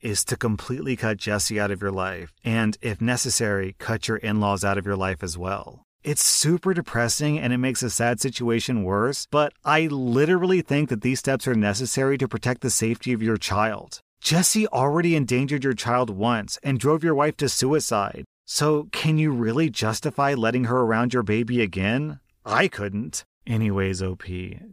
is 0.00 0.24
to 0.24 0.36
completely 0.36 0.94
cut 0.94 1.16
Jessie 1.16 1.58
out 1.58 1.72
of 1.72 1.82
your 1.82 1.92
life, 1.92 2.32
and 2.44 2.78
if 2.80 3.00
necessary, 3.00 3.74
cut 3.78 4.06
your 4.06 4.16
in 4.18 4.40
laws 4.40 4.64
out 4.64 4.78
of 4.78 4.86
your 4.86 4.96
life 4.96 5.22
as 5.22 5.36
well. 5.36 5.84
It's 6.04 6.22
super 6.22 6.74
depressing 6.74 7.38
and 7.38 7.50
it 7.54 7.56
makes 7.56 7.82
a 7.82 7.88
sad 7.88 8.20
situation 8.20 8.84
worse, 8.84 9.26
but 9.30 9.54
I 9.64 9.86
literally 9.86 10.60
think 10.60 10.90
that 10.90 11.00
these 11.00 11.18
steps 11.18 11.48
are 11.48 11.54
necessary 11.54 12.18
to 12.18 12.28
protect 12.28 12.60
the 12.60 12.68
safety 12.68 13.14
of 13.14 13.22
your 13.22 13.38
child. 13.38 14.00
Jesse 14.20 14.68
already 14.68 15.16
endangered 15.16 15.64
your 15.64 15.72
child 15.72 16.10
once 16.10 16.58
and 16.62 16.78
drove 16.78 17.02
your 17.02 17.14
wife 17.14 17.38
to 17.38 17.48
suicide. 17.48 18.26
So, 18.44 18.88
can 18.92 19.16
you 19.16 19.32
really 19.32 19.70
justify 19.70 20.34
letting 20.34 20.64
her 20.64 20.76
around 20.80 21.14
your 21.14 21.22
baby 21.22 21.62
again? 21.62 22.20
I 22.44 22.68
couldn't. 22.68 23.24
Anyways, 23.46 24.02
OP, 24.02 24.24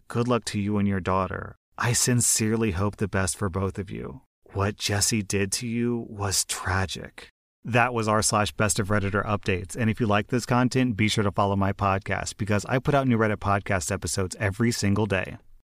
good 0.10 0.28
luck 0.28 0.44
to 0.46 0.60
you 0.60 0.78
and 0.80 0.88
your 0.88 1.00
daughter. 1.00 1.56
I 1.78 1.94
sincerely 1.94 2.72
hope 2.72 2.98
the 2.98 3.08
best 3.08 3.38
for 3.38 3.48
both 3.48 3.80
of 3.80 3.90
you. 3.90 4.20
What 4.52 4.76
Jesse 4.76 5.24
did 5.24 5.54
to 5.54 5.68
you 5.68 6.06
was 6.10 6.44
tragic. 6.44 7.30
That 7.64 7.94
was 7.94 8.08
r 8.08 8.22
slash 8.22 8.52
best 8.54 8.80
of 8.80 8.88
Redditor 8.88 9.26
updates. 9.26 9.76
And 9.76 9.90
if 9.90 10.00
you 10.00 10.08
like 10.08 10.28
this 10.28 10.46
content, 10.46 10.98
be 10.98 11.08
sure 11.08 11.24
to 11.24 11.32
follow 11.32 11.56
my 11.56 11.74
podcast 11.74 12.38
because 12.38 12.66
I 12.66 12.80
put 12.80 12.96
out 12.96 13.08
new 13.08 13.18
Reddit 13.18 13.38
podcast 13.38 13.92
episodes 13.92 14.36
every 14.40 14.72
single 14.72 15.06
day. 15.06 15.38